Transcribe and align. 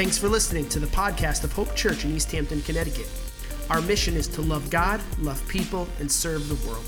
Thanks 0.00 0.16
for 0.16 0.30
listening 0.30 0.66
to 0.70 0.78
the 0.78 0.86
podcast 0.86 1.44
of 1.44 1.52
Hope 1.52 1.76
Church 1.76 2.06
in 2.06 2.16
East 2.16 2.32
Hampton, 2.32 2.62
Connecticut. 2.62 3.06
Our 3.68 3.82
mission 3.82 4.16
is 4.16 4.26
to 4.28 4.40
love 4.40 4.70
God, 4.70 4.98
love 5.18 5.46
people, 5.46 5.86
and 5.98 6.10
serve 6.10 6.48
the 6.48 6.54
world. 6.66 6.86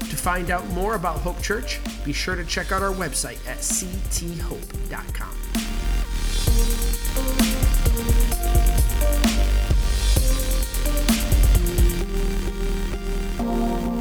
To 0.00 0.16
find 0.16 0.50
out 0.50 0.66
more 0.70 0.96
about 0.96 1.18
Hope 1.18 1.40
Church, 1.40 1.78
be 2.04 2.12
sure 2.12 2.34
to 2.34 2.44
check 2.44 2.72
out 2.72 2.82
our 2.82 2.92
website 2.92 3.38
at 3.46 3.58
cthope.com. 3.58 5.30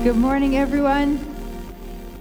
Good 0.03 0.17
morning, 0.17 0.57
everyone. 0.57 1.19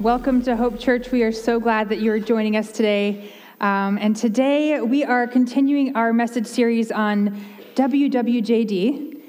Welcome 0.00 0.42
to 0.42 0.54
Hope 0.54 0.78
Church. 0.78 1.10
We 1.10 1.22
are 1.22 1.32
so 1.32 1.58
glad 1.58 1.88
that 1.88 2.02
you're 2.02 2.20
joining 2.20 2.58
us 2.58 2.70
today. 2.72 3.32
Um, 3.60 3.96
and 3.98 4.14
today 4.14 4.82
we 4.82 5.02
are 5.02 5.26
continuing 5.26 5.96
our 5.96 6.12
message 6.12 6.46
series 6.46 6.92
on 6.92 7.42
WWJD 7.74 9.22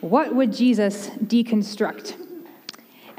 What 0.00 0.34
Would 0.34 0.54
Jesus 0.54 1.08
Deconstruct? 1.10 2.16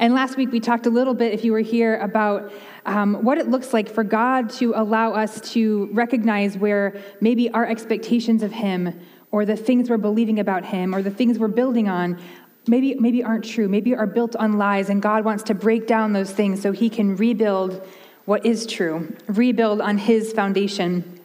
And 0.00 0.12
last 0.12 0.36
week 0.36 0.50
we 0.50 0.58
talked 0.58 0.86
a 0.86 0.90
little 0.90 1.14
bit, 1.14 1.32
if 1.32 1.44
you 1.44 1.52
were 1.52 1.60
here, 1.60 2.00
about 2.00 2.52
um, 2.84 3.22
what 3.22 3.38
it 3.38 3.48
looks 3.48 3.72
like 3.72 3.88
for 3.88 4.02
God 4.02 4.50
to 4.50 4.72
allow 4.74 5.12
us 5.12 5.40
to 5.52 5.88
recognize 5.92 6.58
where 6.58 7.00
maybe 7.20 7.48
our 7.50 7.64
expectations 7.64 8.42
of 8.42 8.50
Him 8.50 8.98
or 9.30 9.44
the 9.44 9.56
things 9.56 9.88
we're 9.88 9.98
believing 9.98 10.40
about 10.40 10.64
Him 10.64 10.96
or 10.96 11.00
the 11.00 11.12
things 11.12 11.38
we're 11.38 11.46
building 11.46 11.88
on 11.88 12.20
maybe, 12.66 12.96
maybe 12.96 13.22
aren't 13.22 13.44
true, 13.44 13.68
maybe 13.68 13.94
are 13.94 14.06
built 14.06 14.34
on 14.34 14.58
lies, 14.58 14.90
and 14.90 15.00
God 15.00 15.24
wants 15.24 15.44
to 15.44 15.54
break 15.54 15.86
down 15.86 16.12
those 16.12 16.32
things 16.32 16.60
so 16.60 16.72
he 16.72 16.90
can 16.90 17.14
rebuild 17.14 17.86
what 18.26 18.44
is 18.44 18.66
true, 18.66 19.16
rebuild 19.28 19.80
on 19.80 19.98
his 19.98 20.32
foundation. 20.32 21.16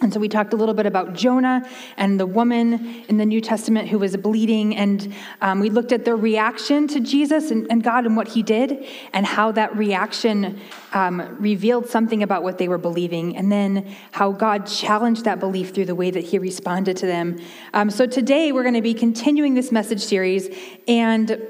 And 0.00 0.12
so 0.12 0.20
we 0.20 0.28
talked 0.28 0.52
a 0.52 0.56
little 0.56 0.74
bit 0.74 0.86
about 0.86 1.14
Jonah 1.14 1.68
and 1.96 2.20
the 2.20 2.26
woman 2.26 3.04
in 3.08 3.16
the 3.16 3.26
New 3.26 3.40
Testament 3.40 3.88
who 3.88 3.98
was 3.98 4.16
bleeding. 4.16 4.76
And 4.76 5.12
um, 5.40 5.58
we 5.58 5.70
looked 5.70 5.90
at 5.90 6.04
their 6.04 6.16
reaction 6.16 6.86
to 6.88 7.00
Jesus 7.00 7.50
and, 7.50 7.66
and, 7.68 7.82
God 7.82 8.06
and 8.06 8.16
what 8.16 8.28
he 8.28 8.44
did, 8.44 8.86
and 9.12 9.26
how 9.26 9.50
that 9.52 9.76
reaction 9.76 10.60
um, 10.92 11.36
revealed 11.40 11.88
something 11.88 12.22
about 12.22 12.44
what 12.44 12.58
they 12.58 12.68
were 12.68 12.78
believing, 12.78 13.36
and 13.36 13.50
then 13.50 13.92
how 14.12 14.30
God 14.30 14.66
challenged 14.66 15.24
that 15.24 15.40
belief 15.40 15.74
through 15.74 15.86
the 15.86 15.96
way 15.96 16.12
that 16.12 16.24
he 16.24 16.38
responded 16.38 16.96
to 16.98 17.06
them. 17.06 17.40
Um, 17.74 17.90
so 17.90 18.06
today 18.06 18.52
we're 18.52 18.62
going 18.62 18.74
to 18.74 18.82
be 18.82 18.94
continuing 18.94 19.54
this 19.54 19.72
message 19.72 20.02
series. 20.02 20.48
And 20.86 21.40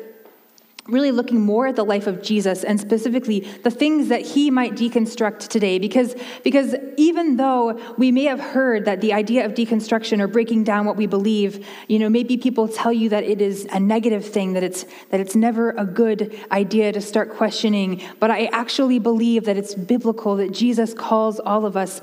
really 0.88 1.12
looking 1.12 1.40
more 1.40 1.66
at 1.66 1.76
the 1.76 1.84
life 1.84 2.06
of 2.06 2.22
Jesus 2.22 2.64
and 2.64 2.80
specifically 2.80 3.40
the 3.62 3.70
things 3.70 4.08
that 4.08 4.22
he 4.22 4.50
might 4.50 4.72
deconstruct 4.72 5.48
today 5.48 5.78
because 5.78 6.16
because 6.42 6.74
even 6.96 7.36
though 7.36 7.78
we 7.98 8.10
may 8.10 8.24
have 8.24 8.40
heard 8.40 8.86
that 8.86 9.00
the 9.00 9.12
idea 9.12 9.44
of 9.44 9.52
deconstruction 9.52 10.20
or 10.20 10.26
breaking 10.26 10.64
down 10.64 10.86
what 10.86 10.96
we 10.96 11.06
believe 11.06 11.66
you 11.88 11.98
know 11.98 12.08
maybe 12.08 12.36
people 12.36 12.66
tell 12.66 12.92
you 12.92 13.08
that 13.10 13.22
it 13.22 13.42
is 13.42 13.66
a 13.72 13.78
negative 13.78 14.24
thing 14.24 14.54
that 14.54 14.62
it's 14.62 14.86
that 15.10 15.20
it's 15.20 15.36
never 15.36 15.70
a 15.72 15.84
good 15.84 16.34
idea 16.50 16.90
to 16.90 17.00
start 17.00 17.34
questioning 17.36 18.02
but 18.18 18.30
I 18.30 18.46
actually 18.46 18.98
believe 18.98 19.44
that 19.44 19.56
it's 19.58 19.74
biblical 19.74 20.36
that 20.36 20.52
Jesus 20.52 20.94
calls 20.94 21.38
all 21.38 21.66
of 21.66 21.76
us 21.76 22.00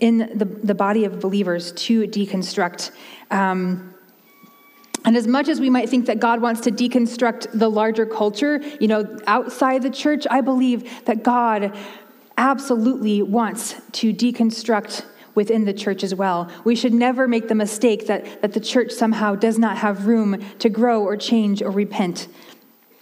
in 0.00 0.18
the, 0.34 0.44
the 0.44 0.74
body 0.74 1.04
of 1.04 1.20
believers 1.20 1.70
to 1.72 2.08
deconstruct. 2.08 2.90
Um, 3.30 3.91
and 5.04 5.16
as 5.16 5.26
much 5.26 5.48
as 5.48 5.60
we 5.60 5.70
might 5.70 5.88
think 5.88 6.06
that 6.06 6.20
God 6.20 6.40
wants 6.40 6.60
to 6.62 6.70
deconstruct 6.70 7.48
the 7.52 7.68
larger 7.68 8.06
culture, 8.06 8.60
you 8.80 8.88
know, 8.88 9.18
outside 9.26 9.82
the 9.82 9.90
church, 9.90 10.26
I 10.30 10.40
believe 10.40 11.04
that 11.06 11.22
God 11.22 11.76
absolutely 12.36 13.22
wants 13.22 13.74
to 13.92 14.12
deconstruct 14.12 15.04
within 15.34 15.64
the 15.64 15.72
church 15.72 16.04
as 16.04 16.14
well. 16.14 16.50
We 16.64 16.76
should 16.76 16.92
never 16.92 17.26
make 17.26 17.48
the 17.48 17.54
mistake 17.54 18.06
that, 18.06 18.42
that 18.42 18.52
the 18.52 18.60
church 18.60 18.92
somehow 18.92 19.34
does 19.34 19.58
not 19.58 19.78
have 19.78 20.06
room 20.06 20.42
to 20.58 20.68
grow 20.68 21.02
or 21.02 21.16
change 21.16 21.62
or 21.62 21.70
repent. 21.70 22.28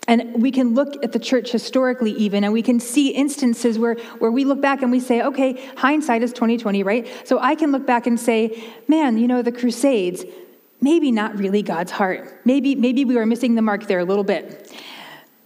And 0.07 0.43
we 0.43 0.51
can 0.51 0.75
look 0.75 1.05
at 1.05 1.13
the 1.13 1.19
church 1.19 1.53
historically, 1.53 2.13
even, 2.13 2.43
and 2.43 2.53
we 2.53 2.63
can 2.63 2.81
see 2.81 3.11
instances 3.11 3.79
where, 3.79 3.95
where 4.19 4.31
we 4.31 4.45
look 4.45 4.61
back 4.61 4.83
and 4.83 4.91
we 4.91 4.99
say, 4.99 5.23
okay, 5.23 5.71
hindsight 5.77 6.23
is 6.23 6.33
2020, 6.33 6.83
right? 6.83 7.07
So 7.25 7.39
I 7.39 7.55
can 7.55 7.71
look 7.71 7.87
back 7.87 8.07
and 8.07 8.19
say, 8.19 8.63
man, 8.89 9.19
you 9.19 9.29
know, 9.29 9.43
the 9.43 9.53
Crusades, 9.53 10.25
maybe 10.81 11.13
not 11.13 11.39
really 11.39 11.63
God's 11.63 11.93
heart. 11.93 12.41
Maybe, 12.45 12.75
maybe 12.75 13.05
we 13.05 13.17
were 13.17 13.27
missing 13.27 13.55
the 13.55 13.63
mark 13.63 13.87
there 13.87 13.99
a 13.99 14.05
little 14.05 14.25
bit. 14.25 14.73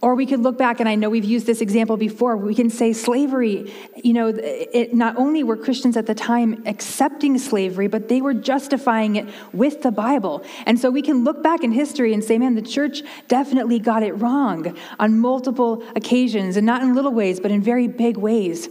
Or 0.01 0.13
we 0.13 0.27
could 0.27 0.41
look 0.41 0.57
back, 0.57 0.79
and 0.79 0.87
I 0.87 0.93
know 0.93 1.09
we've 1.09 1.25
used 1.25 1.47
this 1.47 1.61
example 1.61 1.97
before, 1.97 2.37
we 2.37 2.53
can 2.53 2.69
say 2.69 2.93
slavery, 2.93 3.73
you 4.03 4.13
know, 4.13 4.27
it, 4.27 4.93
not 4.93 5.17
only 5.17 5.41
were 5.43 5.57
Christians 5.57 5.97
at 5.97 6.05
the 6.05 6.13
time 6.13 6.61
accepting 6.67 7.39
slavery, 7.39 7.87
but 7.87 8.07
they 8.07 8.21
were 8.21 8.35
justifying 8.35 9.15
it 9.15 9.25
with 9.51 9.81
the 9.81 9.91
Bible. 9.91 10.43
And 10.67 10.79
so 10.79 10.91
we 10.91 11.01
can 11.01 11.23
look 11.23 11.41
back 11.41 11.63
in 11.63 11.71
history 11.71 12.13
and 12.13 12.23
say, 12.23 12.37
man, 12.37 12.53
the 12.53 12.61
church 12.61 13.01
definitely 13.27 13.79
got 13.79 14.03
it 14.03 14.11
wrong 14.13 14.77
on 14.99 15.19
multiple 15.19 15.83
occasions, 15.95 16.55
and 16.55 16.67
not 16.67 16.83
in 16.83 16.93
little 16.93 17.13
ways, 17.13 17.39
but 17.39 17.49
in 17.49 17.63
very 17.63 17.87
big 17.87 18.15
ways. 18.17 18.69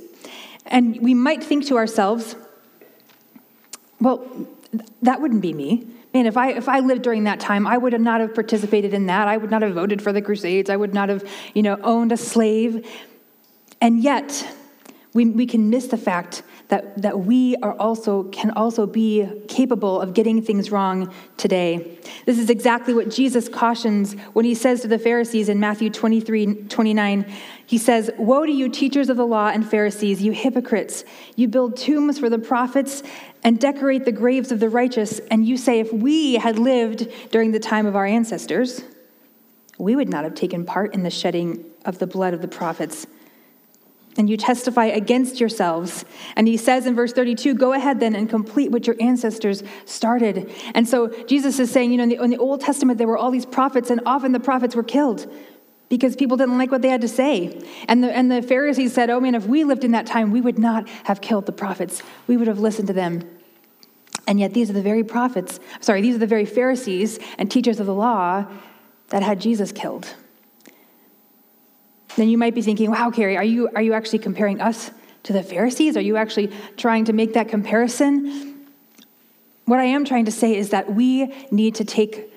And 0.66 1.00
we 1.00 1.14
might 1.14 1.42
think 1.42 1.66
to 1.66 1.76
ourselves, 1.78 2.36
well, 4.00 4.25
that 5.02 5.20
wouldn't 5.20 5.42
be 5.42 5.52
me. 5.52 5.88
Man, 6.14 6.26
if 6.26 6.36
I, 6.36 6.52
if 6.52 6.69
I 6.69 6.78
lived 6.78 7.02
during 7.02 7.25
that 7.25 7.41
time, 7.41 7.66
I 7.66 7.76
would 7.76 8.00
not 8.00 8.20
have 8.20 8.34
participated 8.34 8.94
in 8.94 9.06
that. 9.06 9.26
I 9.26 9.36
would 9.36 9.50
not 9.50 9.62
have 9.62 9.75
voted 9.75 10.00
for 10.00 10.12
the 10.12 10.22
Crusades. 10.22 10.70
I 10.70 10.76
would 10.76 10.94
not 10.94 11.08
have, 11.08 11.28
you 11.54 11.62
know, 11.62 11.76
owned 11.82 12.12
a 12.12 12.16
slave. 12.16 12.86
And 13.80 14.00
yet, 14.00 14.47
we, 15.14 15.26
we 15.26 15.47
can 15.47 15.70
miss 15.70 15.86
the 15.86 15.97
fact 15.97 16.42
that, 16.69 17.00
that 17.00 17.20
we 17.20 17.54
are 17.62 17.75
also 17.75 18.25
can 18.25 18.50
also 18.50 18.84
be 18.84 19.28
capable 19.47 20.00
of 20.00 20.12
getting 20.12 20.42
things 20.42 20.72
wrong 20.72 21.14
today. 21.36 21.98
This 22.26 22.36
is 22.36 22.50
exactly 22.50 22.92
what 22.92 23.10
Jesus 23.10 23.48
cautions 23.48 24.14
when 24.32 24.44
he 24.44 24.56
says 24.56 24.80
to 24.80 24.88
the 24.88 24.98
Pharisees 24.98 25.48
in 25.48 25.60
Matthew 25.60 25.88
23, 25.88 26.64
29. 26.64 27.32
He 27.64 27.78
says, 27.78 28.10
Woe 28.19 28.44
to 28.44 28.50
you, 28.50 28.69
teachers 28.69 29.08
of 29.08 29.16
the 29.16 29.26
law 29.26 29.48
and 29.48 29.69
Pharisees, 29.69 30.20
you 30.20 30.32
hypocrites! 30.32 31.04
You 31.36 31.46
build 31.46 31.76
tombs 31.76 32.19
for 32.19 32.28
the 32.28 32.38
prophets 32.38 33.04
and 33.44 33.60
decorate 33.60 34.04
the 34.04 34.12
graves 34.12 34.50
of 34.50 34.58
the 34.58 34.69
righteous, 34.69 35.20
and 35.31 35.46
you 35.46 35.56
say, 35.56 35.78
If 35.78 35.92
we 35.92 36.34
had 36.34 36.58
lived 36.58 37.08
during 37.31 37.52
the 37.52 37.60
time 37.60 37.86
of 37.86 37.94
our 37.94 38.06
ancestors, 38.06 38.82
we 39.78 39.94
would 39.94 40.08
not 40.08 40.25
have 40.25 40.34
taken 40.34 40.64
part 40.64 40.92
in 40.92 41.04
the 41.04 41.10
shedding 41.10 41.64
of 41.84 42.00
the 42.00 42.06
blood 42.06 42.34
of 42.34 42.42
the 42.42 42.48
prophets 42.48 43.06
and 44.16 44.30
you 44.30 44.36
testify 44.36 44.86
against 44.86 45.41
yourselves. 45.41 46.04
And 46.36 46.47
he 46.47 46.56
says 46.56 46.86
in 46.86 46.94
verse 46.94 47.12
32, 47.12 47.54
go 47.54 47.72
ahead 47.72 48.00
then 48.00 48.14
and 48.14 48.28
complete 48.28 48.70
what 48.70 48.86
your 48.86 48.97
ancestors 49.00 49.62
started. 49.84 50.52
And 50.75 50.88
so 50.88 51.08
Jesus 51.25 51.58
is 51.58 51.70
saying, 51.70 51.91
you 51.91 51.97
know, 51.97 52.04
in 52.04 52.08
the, 52.10 52.22
in 52.22 52.30
the, 52.30 52.38
Old 52.38 52.60
Testament, 52.60 52.98
there 52.98 53.08
were 53.08 53.19
all 53.19 53.30
these 53.30 53.47
prophets, 53.47 53.91
and 53.91 54.00
often 54.06 54.32
the 54.32 54.41
prophets 54.41 54.76
were 54.76 54.82
killed 54.82 55.30
because 55.88 56.16
people 56.16 56.36
didn't 56.36 56.58
like 56.58 56.70
what 56.70 56.82
they 56.82 56.88
had 56.88 57.00
to 57.00 57.08
say. 57.08 57.60
And 57.88 58.02
the, 58.02 58.14
and 58.14 58.30
the 58.30 58.42
Pharisees 58.42 58.92
said, 58.92 59.10
oh 59.10 59.20
man, 59.20 59.34
if 59.34 59.47
we 59.47 59.64
lived 59.64 59.84
in 59.84 59.92
that 59.92 60.06
time, 60.06 60.31
we 60.31 60.41
would 60.41 60.58
not 60.58 60.88
have 61.04 61.20
killed 61.20 61.46
the 61.46 61.52
prophets, 61.52 62.02
we 62.26 62.36
would 62.36 62.48
have 62.48 62.60
listened 62.60 62.88
to 62.88 62.94
them. 62.94 63.22
And 64.26 64.41
yet, 64.41 64.54
these 64.54 64.70
are 64.70 64.72
the 64.72 64.82
very 64.82 65.04
prophets, 65.04 65.60
sorry, 65.81 66.00
these 66.00 66.14
are 66.14 66.19
the 66.19 66.26
very 66.26 66.46
Pharisees 66.46 67.19
and 67.36 67.50
teachers 67.50 67.78
of 67.78 67.86
the 67.86 67.94
law 67.94 68.46
that 69.08 69.22
had 69.22 69.41
Jesus 69.41 69.70
killed 69.70 70.14
then 72.16 72.28
you 72.28 72.38
might 72.38 72.54
be 72.54 72.62
thinking, 72.62 72.91
wow, 72.91 73.10
Carrie, 73.10 73.36
are 73.36 73.44
you, 73.44 73.69
are 73.75 73.82
you 73.82 73.92
actually 73.92 74.20
comparing 74.20 74.60
us 74.60 74.91
to 75.25 75.32
the 75.32 75.42
Pharisees? 75.42 75.97
Are 75.97 76.00
you 76.00 76.16
actually 76.16 76.52
trying 76.76 77.04
to 77.06 77.12
make 77.12 77.34
that 77.34 77.48
comparison? 77.48 78.66
What 79.64 79.80
I 79.80 79.84
am 79.84 80.04
trying 80.04 80.26
to 80.26 80.32
say 80.32 80.56
is 80.56 80.70
that 80.70 80.94
we 80.94 81.32
need 81.50 81.75
to 81.76 81.84
take 81.84 82.32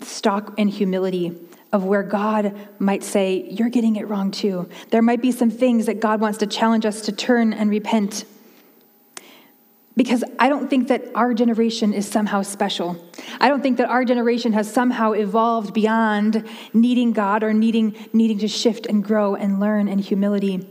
stock 0.00 0.58
in 0.58 0.68
humility 0.68 1.36
of 1.72 1.84
where 1.84 2.02
God 2.02 2.54
might 2.78 3.02
say, 3.02 3.48
You're 3.50 3.68
getting 3.68 3.96
it 3.96 4.08
wrong 4.08 4.30
too. 4.30 4.68
There 4.90 5.02
might 5.02 5.20
be 5.20 5.32
some 5.32 5.50
things 5.50 5.86
that 5.86 6.00
God 6.00 6.20
wants 6.20 6.38
to 6.38 6.46
challenge 6.46 6.86
us 6.86 7.02
to 7.02 7.12
turn 7.12 7.52
and 7.52 7.70
repent. 7.70 8.24
Because 9.98 10.22
I 10.38 10.48
don't 10.48 10.70
think 10.70 10.86
that 10.88 11.06
our 11.16 11.34
generation 11.34 11.92
is 11.92 12.06
somehow 12.06 12.42
special. 12.42 13.04
I 13.40 13.48
don't 13.48 13.62
think 13.62 13.78
that 13.78 13.88
our 13.88 14.04
generation 14.04 14.52
has 14.52 14.72
somehow 14.72 15.10
evolved 15.10 15.74
beyond 15.74 16.46
needing 16.72 17.12
God 17.12 17.42
or 17.42 17.52
needing, 17.52 17.96
needing 18.12 18.38
to 18.38 18.46
shift 18.46 18.86
and 18.86 19.02
grow 19.02 19.34
and 19.34 19.58
learn 19.58 19.88
in 19.88 19.98
humility. 19.98 20.64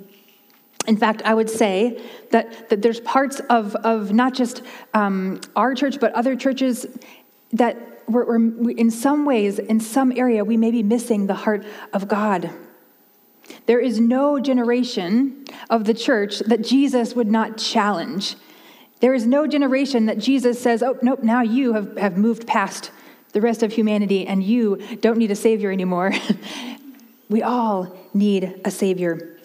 In 0.87 0.95
fact, 0.95 1.23
I 1.25 1.33
would 1.33 1.49
say 1.49 2.01
that, 2.31 2.69
that 2.69 2.81
there's 2.81 3.01
parts 3.01 3.41
of, 3.49 3.75
of 3.75 4.13
not 4.13 4.33
just 4.33 4.61
um, 4.93 5.41
our 5.57 5.75
church, 5.75 5.99
but 5.99 6.13
other 6.13 6.37
churches 6.37 6.85
that 7.51 7.77
we're, 8.07 8.47
we're, 8.47 8.71
in 8.71 8.89
some 8.89 9.25
ways, 9.25 9.59
in 9.59 9.81
some 9.81 10.13
area, 10.15 10.45
we 10.45 10.55
may 10.55 10.71
be 10.71 10.83
missing 10.83 11.27
the 11.27 11.33
heart 11.33 11.65
of 11.91 12.07
God. 12.07 12.49
There 13.65 13.81
is 13.81 13.99
no 13.99 14.39
generation 14.39 15.43
of 15.69 15.83
the 15.83 15.93
church 15.93 16.39
that 16.39 16.61
Jesus 16.61 17.13
would 17.13 17.27
not 17.27 17.57
challenge 17.57 18.37
there 18.99 19.13
is 19.13 19.27
no 19.27 19.45
generation 19.45 20.07
that 20.07 20.17
Jesus 20.17 20.61
says, 20.61 20.81
oh, 20.81 20.97
nope, 21.01 21.23
now 21.23 21.41
you 21.41 21.73
have, 21.73 21.97
have 21.97 22.17
moved 22.17 22.47
past 22.47 22.91
the 23.33 23.41
rest 23.41 23.61
of 23.61 23.73
humanity 23.73 24.25
and 24.25 24.43
you 24.43 24.77
don't 25.01 25.17
need 25.17 25.31
a 25.31 25.35
Savior 25.35 25.71
anymore. 25.71 26.13
we 27.29 27.43
all 27.43 27.95
need 28.13 28.59
a 28.65 28.71
Savior. 28.71 29.37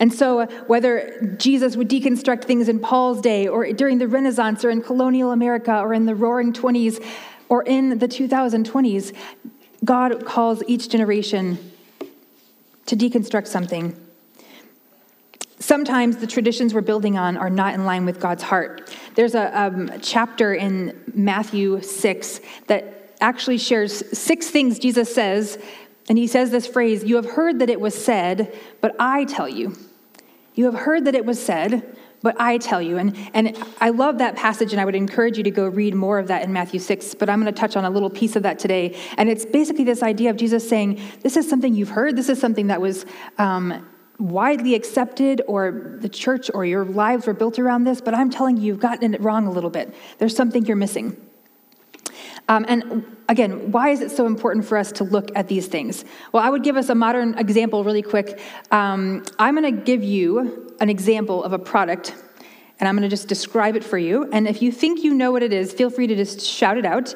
And 0.00 0.12
so, 0.12 0.40
uh, 0.40 0.46
whether 0.66 1.36
Jesus 1.38 1.76
would 1.76 1.88
deconstruct 1.88 2.44
things 2.44 2.68
in 2.68 2.80
Paul's 2.80 3.20
day, 3.20 3.46
or 3.46 3.72
during 3.72 3.98
the 3.98 4.08
Renaissance, 4.08 4.64
or 4.64 4.70
in 4.70 4.82
colonial 4.82 5.30
America, 5.30 5.78
or 5.78 5.94
in 5.94 6.04
the 6.04 6.14
roaring 6.14 6.52
20s, 6.52 7.02
or 7.48 7.62
in 7.62 7.98
the 7.98 8.08
2020s, 8.08 9.14
God 9.84 10.24
calls 10.24 10.62
each 10.66 10.88
generation 10.88 11.58
to 12.86 12.96
deconstruct 12.96 13.46
something. 13.46 13.96
Sometimes 15.64 16.18
the 16.18 16.26
traditions 16.26 16.74
we're 16.74 16.82
building 16.82 17.16
on 17.16 17.38
are 17.38 17.48
not 17.48 17.72
in 17.72 17.86
line 17.86 18.04
with 18.04 18.20
God's 18.20 18.42
heart. 18.42 18.94
There's 19.14 19.34
a 19.34 19.58
um, 19.58 19.90
chapter 20.02 20.52
in 20.52 21.02
Matthew 21.14 21.80
6 21.80 22.40
that 22.66 23.16
actually 23.22 23.56
shares 23.56 24.02
six 24.16 24.50
things 24.50 24.78
Jesus 24.78 25.14
says, 25.14 25.58
and 26.06 26.18
he 26.18 26.26
says 26.26 26.50
this 26.50 26.66
phrase 26.66 27.02
You 27.02 27.16
have 27.16 27.24
heard 27.24 27.60
that 27.60 27.70
it 27.70 27.80
was 27.80 27.94
said, 27.94 28.54
but 28.82 28.94
I 28.98 29.24
tell 29.24 29.48
you. 29.48 29.74
You 30.52 30.66
have 30.66 30.74
heard 30.74 31.06
that 31.06 31.14
it 31.14 31.24
was 31.24 31.42
said, 31.42 31.96
but 32.20 32.38
I 32.38 32.58
tell 32.58 32.82
you. 32.82 32.98
And, 32.98 33.16
and 33.32 33.56
I 33.80 33.88
love 33.88 34.18
that 34.18 34.36
passage, 34.36 34.72
and 34.72 34.82
I 34.82 34.84
would 34.84 34.94
encourage 34.94 35.38
you 35.38 35.44
to 35.44 35.50
go 35.50 35.66
read 35.66 35.94
more 35.94 36.18
of 36.18 36.28
that 36.28 36.42
in 36.42 36.52
Matthew 36.52 36.78
6, 36.78 37.14
but 37.14 37.30
I'm 37.30 37.40
going 37.40 37.52
to 37.52 37.58
touch 37.58 37.74
on 37.74 37.86
a 37.86 37.90
little 37.90 38.10
piece 38.10 38.36
of 38.36 38.42
that 38.42 38.58
today. 38.58 38.98
And 39.16 39.30
it's 39.30 39.46
basically 39.46 39.84
this 39.84 40.02
idea 40.02 40.28
of 40.28 40.36
Jesus 40.36 40.68
saying, 40.68 41.00
This 41.22 41.38
is 41.38 41.48
something 41.48 41.74
you've 41.74 41.88
heard, 41.88 42.16
this 42.16 42.28
is 42.28 42.38
something 42.38 42.66
that 42.66 42.82
was. 42.82 43.06
Um, 43.38 43.88
widely 44.18 44.74
accepted, 44.74 45.42
or 45.46 45.98
the 46.00 46.08
church 46.08 46.50
or 46.54 46.64
your 46.64 46.84
lives 46.84 47.26
were 47.26 47.34
built 47.34 47.58
around 47.58 47.84
this, 47.84 48.00
but 48.00 48.14
I'm 48.14 48.30
telling 48.30 48.56
you, 48.56 48.64
you've 48.64 48.80
gotten 48.80 49.14
it 49.14 49.20
wrong 49.20 49.46
a 49.46 49.50
little 49.50 49.70
bit. 49.70 49.94
There's 50.18 50.36
something 50.36 50.64
you're 50.66 50.76
missing. 50.76 51.16
Um, 52.48 52.66
and 52.68 53.04
again, 53.28 53.72
why 53.72 53.88
is 53.88 54.00
it 54.00 54.10
so 54.10 54.26
important 54.26 54.66
for 54.66 54.76
us 54.76 54.92
to 54.92 55.04
look 55.04 55.30
at 55.34 55.48
these 55.48 55.66
things? 55.66 56.04
Well, 56.32 56.42
I 56.42 56.50
would 56.50 56.62
give 56.62 56.76
us 56.76 56.90
a 56.90 56.94
modern 56.94 57.38
example 57.38 57.82
really 57.84 58.02
quick. 58.02 58.38
Um, 58.70 59.24
I'm 59.38 59.56
going 59.56 59.74
to 59.74 59.82
give 59.82 60.04
you 60.04 60.74
an 60.80 60.90
example 60.90 61.42
of 61.42 61.52
a 61.52 61.58
product, 61.58 62.14
and 62.78 62.88
I'm 62.88 62.94
going 62.94 63.08
to 63.08 63.08
just 63.08 63.28
describe 63.28 63.76
it 63.76 63.84
for 63.84 63.98
you. 63.98 64.28
And 64.30 64.46
if 64.46 64.60
you 64.60 64.70
think 64.70 65.02
you 65.02 65.14
know 65.14 65.32
what 65.32 65.42
it 65.42 65.52
is, 65.52 65.72
feel 65.72 65.90
free 65.90 66.06
to 66.06 66.14
just 66.14 66.40
shout 66.40 66.76
it 66.76 66.84
out. 66.84 67.14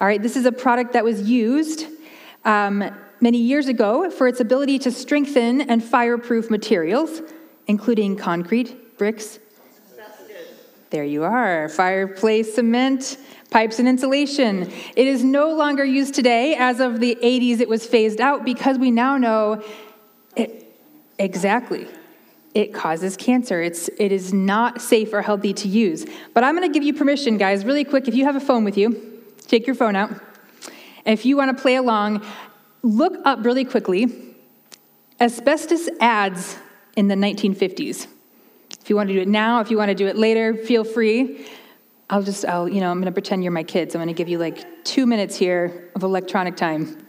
All 0.00 0.06
right, 0.06 0.22
this 0.22 0.36
is 0.36 0.46
a 0.46 0.52
product 0.52 0.92
that 0.92 1.04
was 1.04 1.28
used. 1.28 1.86
Um, 2.44 2.88
many 3.20 3.38
years 3.38 3.68
ago 3.68 4.10
for 4.10 4.28
its 4.28 4.40
ability 4.40 4.78
to 4.80 4.90
strengthen 4.90 5.60
and 5.62 5.82
fireproof 5.82 6.50
materials, 6.50 7.22
including 7.66 8.16
concrete, 8.16 8.98
bricks. 8.98 9.38
There 10.90 11.04
you 11.04 11.24
are, 11.24 11.68
fireplace 11.68 12.54
cement, 12.54 13.18
pipes 13.50 13.78
and 13.78 13.86
insulation. 13.86 14.70
It 14.96 15.06
is 15.06 15.22
no 15.22 15.54
longer 15.54 15.84
used 15.84 16.14
today. 16.14 16.54
As 16.54 16.80
of 16.80 17.00
the 17.00 17.16
80s, 17.22 17.60
it 17.60 17.68
was 17.68 17.86
phased 17.86 18.20
out 18.20 18.44
because 18.44 18.78
we 18.78 18.90
now 18.90 19.18
know 19.18 19.62
it 20.34 20.74
exactly. 21.18 21.86
It 22.54 22.72
causes 22.72 23.16
cancer. 23.16 23.60
It's, 23.60 23.88
it 23.98 24.12
is 24.12 24.32
not 24.32 24.80
safe 24.80 25.12
or 25.12 25.20
healthy 25.20 25.52
to 25.54 25.68
use. 25.68 26.06
But 26.32 26.44
I'm 26.44 26.56
going 26.56 26.66
to 26.66 26.72
give 26.72 26.82
you 26.82 26.94
permission, 26.94 27.36
guys, 27.36 27.64
really 27.64 27.84
quick. 27.84 28.08
If 28.08 28.14
you 28.14 28.24
have 28.24 28.36
a 28.36 28.40
phone 28.40 28.64
with 28.64 28.78
you, 28.78 29.22
take 29.46 29.66
your 29.66 29.76
phone 29.76 29.94
out. 29.94 30.10
If 31.04 31.24
you 31.24 31.36
want 31.36 31.56
to 31.56 31.62
play 31.62 31.76
along, 31.76 32.24
look 32.82 33.14
up 33.24 33.44
really 33.44 33.64
quickly 33.64 34.34
asbestos 35.20 35.88
ads 36.00 36.56
in 36.96 37.08
the 37.08 37.14
1950s. 37.14 38.06
If 38.80 38.90
you 38.90 38.96
want 38.96 39.08
to 39.08 39.14
do 39.14 39.20
it 39.20 39.28
now, 39.28 39.60
if 39.60 39.70
you 39.70 39.76
want 39.76 39.88
to 39.90 39.94
do 39.94 40.06
it 40.06 40.16
later, 40.16 40.54
feel 40.54 40.84
free. 40.84 41.46
I'll 42.10 42.22
just, 42.22 42.44
I'll, 42.44 42.68
you 42.68 42.80
know, 42.80 42.90
I'm 42.90 42.98
going 42.98 43.06
to 43.06 43.12
pretend 43.12 43.42
you're 43.42 43.52
my 43.52 43.62
kids. 43.62 43.94
I'm 43.94 43.98
going 43.98 44.08
to 44.08 44.14
give 44.14 44.28
you 44.28 44.38
like 44.38 44.84
two 44.84 45.06
minutes 45.06 45.36
here 45.36 45.90
of 45.94 46.02
electronic 46.02 46.56
time. 46.56 47.04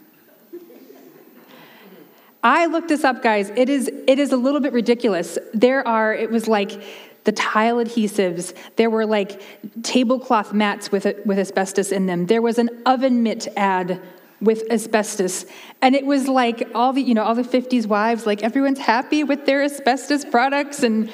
I 2.42 2.66
looked 2.66 2.88
this 2.88 3.04
up, 3.04 3.22
guys. 3.22 3.50
It 3.50 3.68
is, 3.68 3.88
it 4.06 4.18
is 4.18 4.32
a 4.32 4.36
little 4.36 4.60
bit 4.60 4.72
ridiculous. 4.72 5.38
There 5.52 5.86
are, 5.86 6.14
it 6.14 6.30
was 6.30 6.48
like 6.48 6.82
the 7.24 7.32
tile 7.32 7.76
adhesives. 7.76 8.54
There 8.76 8.88
were 8.88 9.04
like 9.06 9.42
tablecloth 9.82 10.52
mats 10.52 10.90
with, 10.90 11.06
with 11.24 11.38
asbestos 11.38 11.92
in 11.92 12.06
them. 12.06 12.26
There 12.26 12.42
was 12.42 12.58
an 12.58 12.70
oven 12.86 13.22
mitt 13.22 13.48
ad 13.56 14.00
with 14.40 14.70
asbestos. 14.70 15.44
And 15.82 15.94
it 15.94 16.06
was 16.06 16.28
like 16.28 16.68
all 16.74 16.92
the, 16.92 17.02
you 17.02 17.14
know, 17.14 17.22
all 17.22 17.34
the 17.34 17.42
50s 17.42 17.86
wives, 17.86 18.26
like 18.26 18.42
everyone's 18.42 18.78
happy 18.78 19.24
with 19.24 19.46
their 19.46 19.62
asbestos 19.62 20.24
products. 20.24 20.82
And 20.82 21.10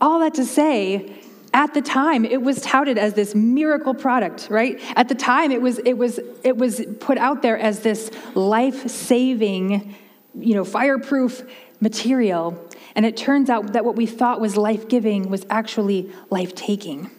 all 0.00 0.20
that 0.20 0.34
to 0.34 0.44
say, 0.44 1.22
at 1.54 1.74
the 1.74 1.82
time 1.82 2.24
it 2.24 2.42
was 2.42 2.60
touted 2.62 2.96
as 2.98 3.12
this 3.14 3.34
miracle 3.34 3.92
product 3.92 4.48
right 4.50 4.80
at 4.96 5.08
the 5.08 5.14
time 5.14 5.50
it 5.50 5.60
was 5.60 5.78
it 5.80 5.92
was 5.92 6.18
it 6.42 6.56
was 6.56 6.82
put 6.98 7.18
out 7.18 7.42
there 7.42 7.58
as 7.58 7.80
this 7.80 8.10
life-saving 8.34 9.94
you 10.34 10.54
know 10.54 10.64
fireproof 10.64 11.42
material 11.80 12.58
and 12.94 13.04
it 13.04 13.18
turns 13.18 13.50
out 13.50 13.74
that 13.74 13.84
what 13.84 13.96
we 13.96 14.06
thought 14.06 14.40
was 14.40 14.56
life-giving 14.56 15.28
was 15.28 15.44
actually 15.50 16.10
life-taking 16.30 17.10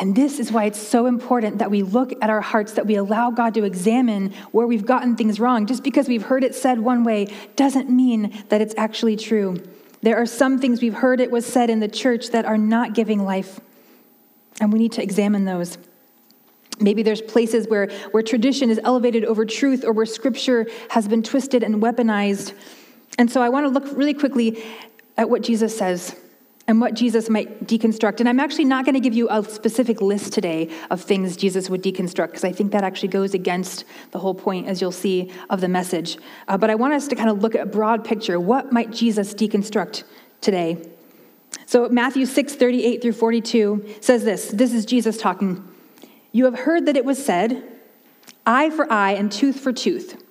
and 0.00 0.16
this 0.16 0.40
is 0.40 0.50
why 0.50 0.64
it's 0.64 0.80
so 0.80 1.04
important 1.04 1.58
that 1.58 1.70
we 1.70 1.82
look 1.82 2.14
at 2.22 2.30
our 2.30 2.40
hearts, 2.40 2.72
that 2.72 2.86
we 2.86 2.94
allow 2.94 3.30
God 3.30 3.52
to 3.52 3.64
examine 3.64 4.32
where 4.50 4.66
we've 4.66 4.86
gotten 4.86 5.14
things 5.14 5.38
wrong. 5.38 5.66
Just 5.66 5.84
because 5.84 6.08
we've 6.08 6.22
heard 6.22 6.42
it 6.42 6.54
said 6.54 6.80
one 6.80 7.04
way 7.04 7.26
doesn't 7.54 7.90
mean 7.90 8.32
that 8.48 8.62
it's 8.62 8.74
actually 8.78 9.16
true. 9.16 9.62
There 10.00 10.16
are 10.16 10.24
some 10.24 10.58
things 10.58 10.80
we've 10.80 10.94
heard 10.94 11.20
it 11.20 11.30
was 11.30 11.44
said 11.44 11.68
in 11.68 11.80
the 11.80 11.88
church 11.88 12.30
that 12.30 12.46
are 12.46 12.56
not 12.56 12.94
giving 12.94 13.22
life, 13.22 13.60
and 14.58 14.72
we 14.72 14.78
need 14.78 14.92
to 14.92 15.02
examine 15.02 15.44
those. 15.44 15.76
Maybe 16.80 17.02
there's 17.02 17.20
places 17.20 17.68
where, 17.68 17.88
where 18.12 18.22
tradition 18.22 18.70
is 18.70 18.80
elevated 18.82 19.26
over 19.26 19.44
truth 19.44 19.84
or 19.84 19.92
where 19.92 20.06
scripture 20.06 20.66
has 20.88 21.06
been 21.08 21.22
twisted 21.22 21.62
and 21.62 21.74
weaponized. 21.82 22.54
And 23.18 23.30
so 23.30 23.42
I 23.42 23.50
want 23.50 23.66
to 23.66 23.68
look 23.68 23.94
really 23.94 24.14
quickly 24.14 24.64
at 25.18 25.28
what 25.28 25.42
Jesus 25.42 25.76
says 25.76 26.16
and 26.70 26.80
what 26.80 26.94
Jesus 26.94 27.28
might 27.28 27.66
deconstruct. 27.66 28.20
And 28.20 28.28
I'm 28.28 28.38
actually 28.38 28.64
not 28.64 28.84
going 28.84 28.94
to 28.94 29.00
give 29.00 29.12
you 29.12 29.28
a 29.28 29.42
specific 29.42 30.00
list 30.00 30.32
today 30.32 30.70
of 30.88 31.00
things 31.00 31.36
Jesus 31.36 31.68
would 31.68 31.82
deconstruct, 31.82 32.28
because 32.28 32.44
I 32.44 32.52
think 32.52 32.70
that 32.70 32.84
actually 32.84 33.08
goes 33.08 33.34
against 33.34 33.84
the 34.12 34.20
whole 34.20 34.36
point, 34.36 34.68
as 34.68 34.80
you'll 34.80 34.92
see, 34.92 35.32
of 35.50 35.60
the 35.60 35.66
message. 35.66 36.16
Uh, 36.46 36.56
but 36.56 36.70
I 36.70 36.76
want 36.76 36.94
us 36.94 37.08
to 37.08 37.16
kind 37.16 37.28
of 37.28 37.42
look 37.42 37.56
at 37.56 37.60
a 37.60 37.66
broad 37.66 38.04
picture. 38.04 38.38
What 38.38 38.72
might 38.72 38.92
Jesus 38.92 39.34
deconstruct 39.34 40.04
today? 40.40 40.78
So 41.66 41.88
Matthew 41.88 42.24
6, 42.24 42.54
38 42.54 43.02
through 43.02 43.14
42 43.14 43.96
says 44.00 44.22
this. 44.24 44.52
This 44.52 44.72
is 44.72 44.86
Jesus 44.86 45.18
talking. 45.18 45.68
You 46.30 46.44
have 46.44 46.60
heard 46.60 46.86
that 46.86 46.96
it 46.96 47.04
was 47.04 47.22
said, 47.22 47.64
eye 48.46 48.70
for 48.70 48.90
eye 48.92 49.14
and 49.14 49.32
tooth 49.32 49.58
for 49.58 49.72
tooth. 49.72 50.22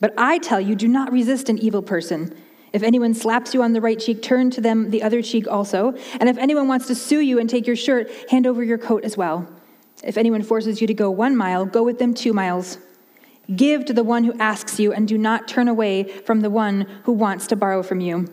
But 0.00 0.12
I 0.18 0.36
tell 0.36 0.60
you, 0.60 0.76
do 0.76 0.86
not 0.86 1.10
resist 1.10 1.48
an 1.48 1.56
evil 1.56 1.80
person. 1.80 2.36
If 2.72 2.82
anyone 2.82 3.14
slaps 3.14 3.54
you 3.54 3.62
on 3.62 3.72
the 3.72 3.80
right 3.80 3.98
cheek, 3.98 4.22
turn 4.22 4.50
to 4.50 4.60
them 4.60 4.90
the 4.90 5.02
other 5.02 5.22
cheek 5.22 5.48
also. 5.48 5.94
And 6.20 6.28
if 6.28 6.36
anyone 6.38 6.68
wants 6.68 6.86
to 6.88 6.94
sue 6.94 7.20
you 7.20 7.38
and 7.38 7.48
take 7.48 7.66
your 7.66 7.76
shirt, 7.76 8.10
hand 8.30 8.46
over 8.46 8.62
your 8.62 8.78
coat 8.78 9.04
as 9.04 9.16
well. 9.16 9.48
If 10.04 10.16
anyone 10.16 10.42
forces 10.42 10.80
you 10.80 10.86
to 10.86 10.94
go 10.94 11.10
one 11.10 11.36
mile, 11.36 11.64
go 11.64 11.82
with 11.82 11.98
them 11.98 12.14
two 12.14 12.32
miles. 12.32 12.78
Give 13.54 13.84
to 13.86 13.92
the 13.92 14.04
one 14.04 14.24
who 14.24 14.38
asks 14.38 14.78
you, 14.78 14.92
and 14.92 15.08
do 15.08 15.16
not 15.16 15.48
turn 15.48 15.68
away 15.68 16.04
from 16.04 16.42
the 16.42 16.50
one 16.50 16.86
who 17.04 17.12
wants 17.12 17.46
to 17.48 17.56
borrow 17.56 17.82
from 17.82 18.00
you. 18.00 18.28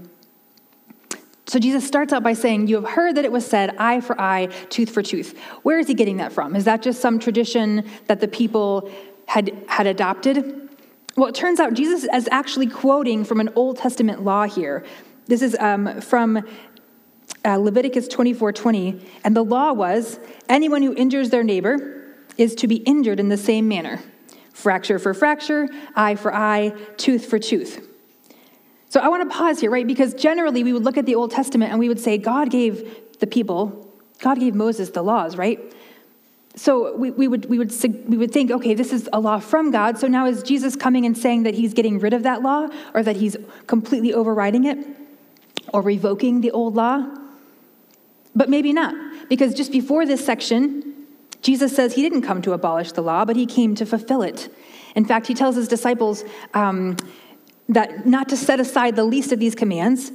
So 1.48 1.60
Jesus 1.60 1.86
starts 1.86 2.12
out 2.12 2.24
by 2.24 2.34
saying, 2.34 2.68
You 2.68 2.76
have 2.76 2.90
heard 2.90 3.16
that 3.16 3.24
it 3.24 3.32
was 3.32 3.46
said, 3.46 3.76
eye 3.78 4.02
for 4.02 4.20
eye, 4.20 4.48
tooth 4.70 4.90
for 4.90 5.02
tooth. 5.02 5.38
Where 5.64 5.80
is 5.80 5.88
he 5.88 5.94
getting 5.94 6.18
that 6.18 6.34
from? 6.34 6.56
Is 6.56 6.66
that 6.66 6.82
just 6.82 7.02
some 7.02 7.20
tradition 7.20 7.86
that 8.08 8.20
the 8.20 8.28
people 8.28 8.92
had, 9.28 9.56
had 9.68 9.88
adopted? 9.88 10.65
Well, 11.16 11.30
it 11.30 11.36
turns 11.36 11.62
out 11.62 11.74
Jesus 11.74 12.06
is 12.14 12.28
actually 12.30 12.68
quoting 12.68 13.24
from 13.24 13.40
an 13.40 13.50
Old 13.56 13.78
Testament 13.78 14.24
law 14.24 14.44
here. 14.44 14.84
This 15.28 15.42
is 15.42 15.56
um, 15.60 16.02
from 16.02 16.46
uh, 17.46 17.56
Leviticus 17.56 18.10
24 18.10 18.52
20. 18.52 19.02
And 19.24 19.36
the 19.36 19.44
law 19.44 19.72
was 19.72 20.20
anyone 20.50 20.82
who 20.82 20.94
injures 20.94 21.30
their 21.30 21.44
neighbor 21.44 22.16
is 22.38 22.54
to 22.56 22.68
be 22.68 22.78
injured 22.78 23.20
in 23.20 23.30
the 23.30 23.38
same 23.38 23.68
manner 23.68 24.02
fracture 24.52 24.98
for 24.98 25.14
fracture, 25.14 25.68
eye 25.96 26.16
for 26.16 26.34
eye, 26.34 26.74
tooth 26.98 27.26
for 27.26 27.38
tooth. 27.38 27.88
So 28.90 29.02
I 29.02 29.10
want 29.10 29.30
to 29.30 29.38
pause 29.38 29.60
here, 29.60 29.70
right? 29.70 29.86
Because 29.86 30.14
generally 30.14 30.64
we 30.64 30.72
would 30.72 30.84
look 30.84 30.98
at 30.98 31.06
the 31.06 31.16
Old 31.16 31.32
Testament 31.32 31.72
and 31.72 31.80
we 31.80 31.90
would 31.90 32.00
say 32.00 32.18
God 32.18 32.50
gave 32.50 33.20
the 33.20 33.28
people, 33.28 33.94
God 34.20 34.40
gave 34.40 34.56
Moses 34.56 34.90
the 34.92 35.02
laws, 35.02 35.36
right? 35.36 35.60
So 36.56 36.96
we, 36.96 37.12
we, 37.12 37.28
would, 37.28 37.50
we, 37.50 37.58
would, 37.58 37.74
we 38.08 38.18
would 38.18 38.32
think, 38.32 38.50
okay, 38.50 38.74
this 38.74 38.94
is 38.94 39.10
a 39.12 39.20
law 39.20 39.40
from 39.40 39.72
God. 39.72 39.98
So 39.98 40.08
now 40.08 40.26
is 40.26 40.42
Jesus 40.42 40.76
coming 40.76 41.06
and 41.06 41.18
saying 41.18 41.44
that 41.44 41.54
he's 41.54 41.74
getting 41.74 42.00
rid 42.00 42.14
of 42.14 42.24
that 42.24 42.42
law 42.42 42.70
or 42.94 43.04
that 43.04 43.18
he's 43.18 43.36
completely 43.68 44.14
overriding 44.14 44.64
it 44.64 44.78
or 45.74 45.82
revoking 45.82 46.42
the 46.42 46.52
old 46.52 46.76
law? 46.76 47.06
But 48.36 48.50
maybe 48.50 48.74
not, 48.74 48.96
because 49.30 49.54
just 49.54 49.72
before 49.72 50.06
this 50.06 50.26
section, 50.26 50.94
Jesus 51.42 51.76
says 51.76 51.96
he 51.96 52.02
didn't 52.02 52.22
come 52.22 52.42
to 52.42 52.54
abolish 52.54 52.94
the 52.94 53.02
law, 53.02 53.26
but 53.26 53.36
he 53.36 53.46
came 53.46 53.76
to 53.76 53.86
fulfill 53.86 54.22
it. 54.22 54.50
In 54.96 55.06
fact, 55.06 55.28
he 55.28 55.34
tells 55.34 55.56
his 55.56 55.68
disciples 55.68 56.24
um, 56.54 56.98
that 57.68 58.06
not 58.06 58.30
to 58.30 58.38
set 58.38 58.60
aside 58.60 58.96
the 58.96 59.04
least 59.04 59.32
of 59.32 59.40
these 59.40 59.56
commands, 59.56 60.12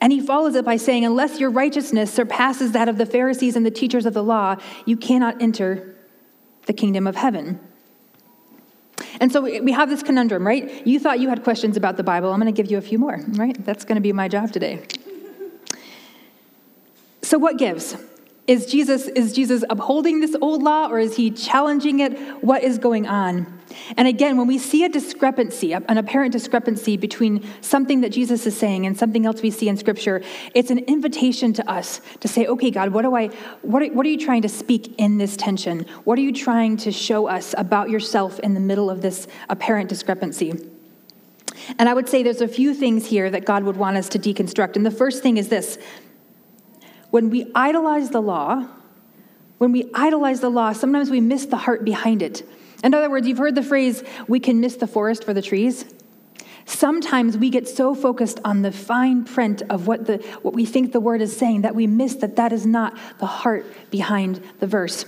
and 0.00 0.12
he 0.12 0.20
follows 0.20 0.54
it 0.54 0.64
by 0.64 0.76
saying, 0.76 1.04
Unless 1.04 1.40
your 1.40 1.50
righteousness 1.50 2.12
surpasses 2.12 2.72
that 2.72 2.88
of 2.88 2.98
the 2.98 3.06
Pharisees 3.06 3.56
and 3.56 3.66
the 3.66 3.70
teachers 3.70 4.06
of 4.06 4.14
the 4.14 4.22
law, 4.22 4.56
you 4.86 4.96
cannot 4.96 5.42
enter 5.42 5.96
the 6.66 6.72
kingdom 6.72 7.06
of 7.06 7.16
heaven. 7.16 7.60
And 9.20 9.32
so 9.32 9.40
we 9.40 9.72
have 9.72 9.88
this 9.88 10.02
conundrum, 10.02 10.46
right? 10.46 10.86
You 10.86 11.00
thought 11.00 11.18
you 11.20 11.28
had 11.28 11.42
questions 11.42 11.76
about 11.76 11.96
the 11.96 12.02
Bible. 12.02 12.32
I'm 12.32 12.40
going 12.40 12.52
to 12.52 12.56
give 12.62 12.70
you 12.70 12.78
a 12.78 12.82
few 12.82 12.98
more, 12.98 13.20
right? 13.28 13.56
That's 13.64 13.84
going 13.84 13.96
to 13.96 14.00
be 14.00 14.12
my 14.12 14.28
job 14.28 14.52
today. 14.52 14.84
So, 17.22 17.38
what 17.38 17.58
gives? 17.58 17.96
Is 18.48 18.64
Jesus, 18.64 19.08
is 19.08 19.34
Jesus 19.34 19.62
upholding 19.68 20.20
this 20.20 20.34
old 20.40 20.62
law 20.62 20.88
or 20.88 20.98
is 20.98 21.16
he 21.16 21.30
challenging 21.30 22.00
it? 22.00 22.18
What 22.42 22.64
is 22.64 22.78
going 22.78 23.06
on? 23.06 23.46
And 23.98 24.08
again, 24.08 24.38
when 24.38 24.46
we 24.46 24.56
see 24.56 24.84
a 24.84 24.88
discrepancy, 24.88 25.74
an 25.74 25.98
apparent 25.98 26.32
discrepancy 26.32 26.96
between 26.96 27.46
something 27.60 28.00
that 28.00 28.08
Jesus 28.08 28.46
is 28.46 28.56
saying 28.56 28.86
and 28.86 28.96
something 28.96 29.26
else 29.26 29.42
we 29.42 29.50
see 29.50 29.68
in 29.68 29.76
Scripture, 29.76 30.22
it's 30.54 30.70
an 30.70 30.78
invitation 30.78 31.52
to 31.52 31.70
us 31.70 32.00
to 32.20 32.28
say, 32.28 32.46
okay, 32.46 32.70
God, 32.70 32.94
what, 32.94 33.02
do 33.02 33.14
I, 33.14 33.26
what, 33.60 33.82
are, 33.82 33.92
what 33.92 34.06
are 34.06 34.08
you 34.08 34.18
trying 34.18 34.40
to 34.40 34.48
speak 34.48 34.94
in 34.96 35.18
this 35.18 35.36
tension? 35.36 35.80
What 36.04 36.18
are 36.18 36.22
you 36.22 36.32
trying 36.32 36.78
to 36.78 36.90
show 36.90 37.26
us 37.26 37.54
about 37.58 37.90
yourself 37.90 38.38
in 38.40 38.54
the 38.54 38.60
middle 38.60 38.88
of 38.88 39.02
this 39.02 39.28
apparent 39.50 39.90
discrepancy? 39.90 40.54
And 41.78 41.86
I 41.86 41.92
would 41.92 42.08
say 42.08 42.22
there's 42.22 42.40
a 42.40 42.48
few 42.48 42.72
things 42.72 43.06
here 43.06 43.28
that 43.28 43.44
God 43.44 43.64
would 43.64 43.76
want 43.76 43.98
us 43.98 44.08
to 44.10 44.18
deconstruct. 44.18 44.76
And 44.76 44.86
the 44.86 44.90
first 44.90 45.22
thing 45.22 45.36
is 45.36 45.50
this 45.50 45.78
when 47.10 47.30
we 47.30 47.50
idolize 47.54 48.10
the 48.10 48.20
law, 48.20 48.66
when 49.58 49.72
we 49.72 49.90
idolize 49.94 50.40
the 50.40 50.50
law, 50.50 50.72
sometimes 50.72 51.10
we 51.10 51.20
miss 51.20 51.46
the 51.46 51.56
heart 51.56 51.84
behind 51.84 52.22
it. 52.22 52.42
In 52.84 52.94
other 52.94 53.10
words, 53.10 53.26
you've 53.26 53.38
heard 53.38 53.54
the 53.54 53.62
phrase, 53.62 54.04
we 54.28 54.38
can 54.38 54.60
miss 54.60 54.76
the 54.76 54.86
forest 54.86 55.24
for 55.24 55.34
the 55.34 55.42
trees. 55.42 55.84
Sometimes 56.64 57.36
we 57.36 57.50
get 57.50 57.66
so 57.66 57.94
focused 57.94 58.40
on 58.44 58.62
the 58.62 58.70
fine 58.70 59.24
print 59.24 59.62
of 59.70 59.86
what, 59.86 60.06
the, 60.06 60.18
what 60.42 60.54
we 60.54 60.66
think 60.66 60.92
the 60.92 61.00
word 61.00 61.22
is 61.22 61.34
saying 61.34 61.62
that 61.62 61.74
we 61.74 61.86
miss 61.86 62.16
that 62.16 62.36
that 62.36 62.52
is 62.52 62.66
not 62.66 62.96
the 63.18 63.26
heart 63.26 63.66
behind 63.90 64.42
the 64.60 64.66
verse. 64.66 65.06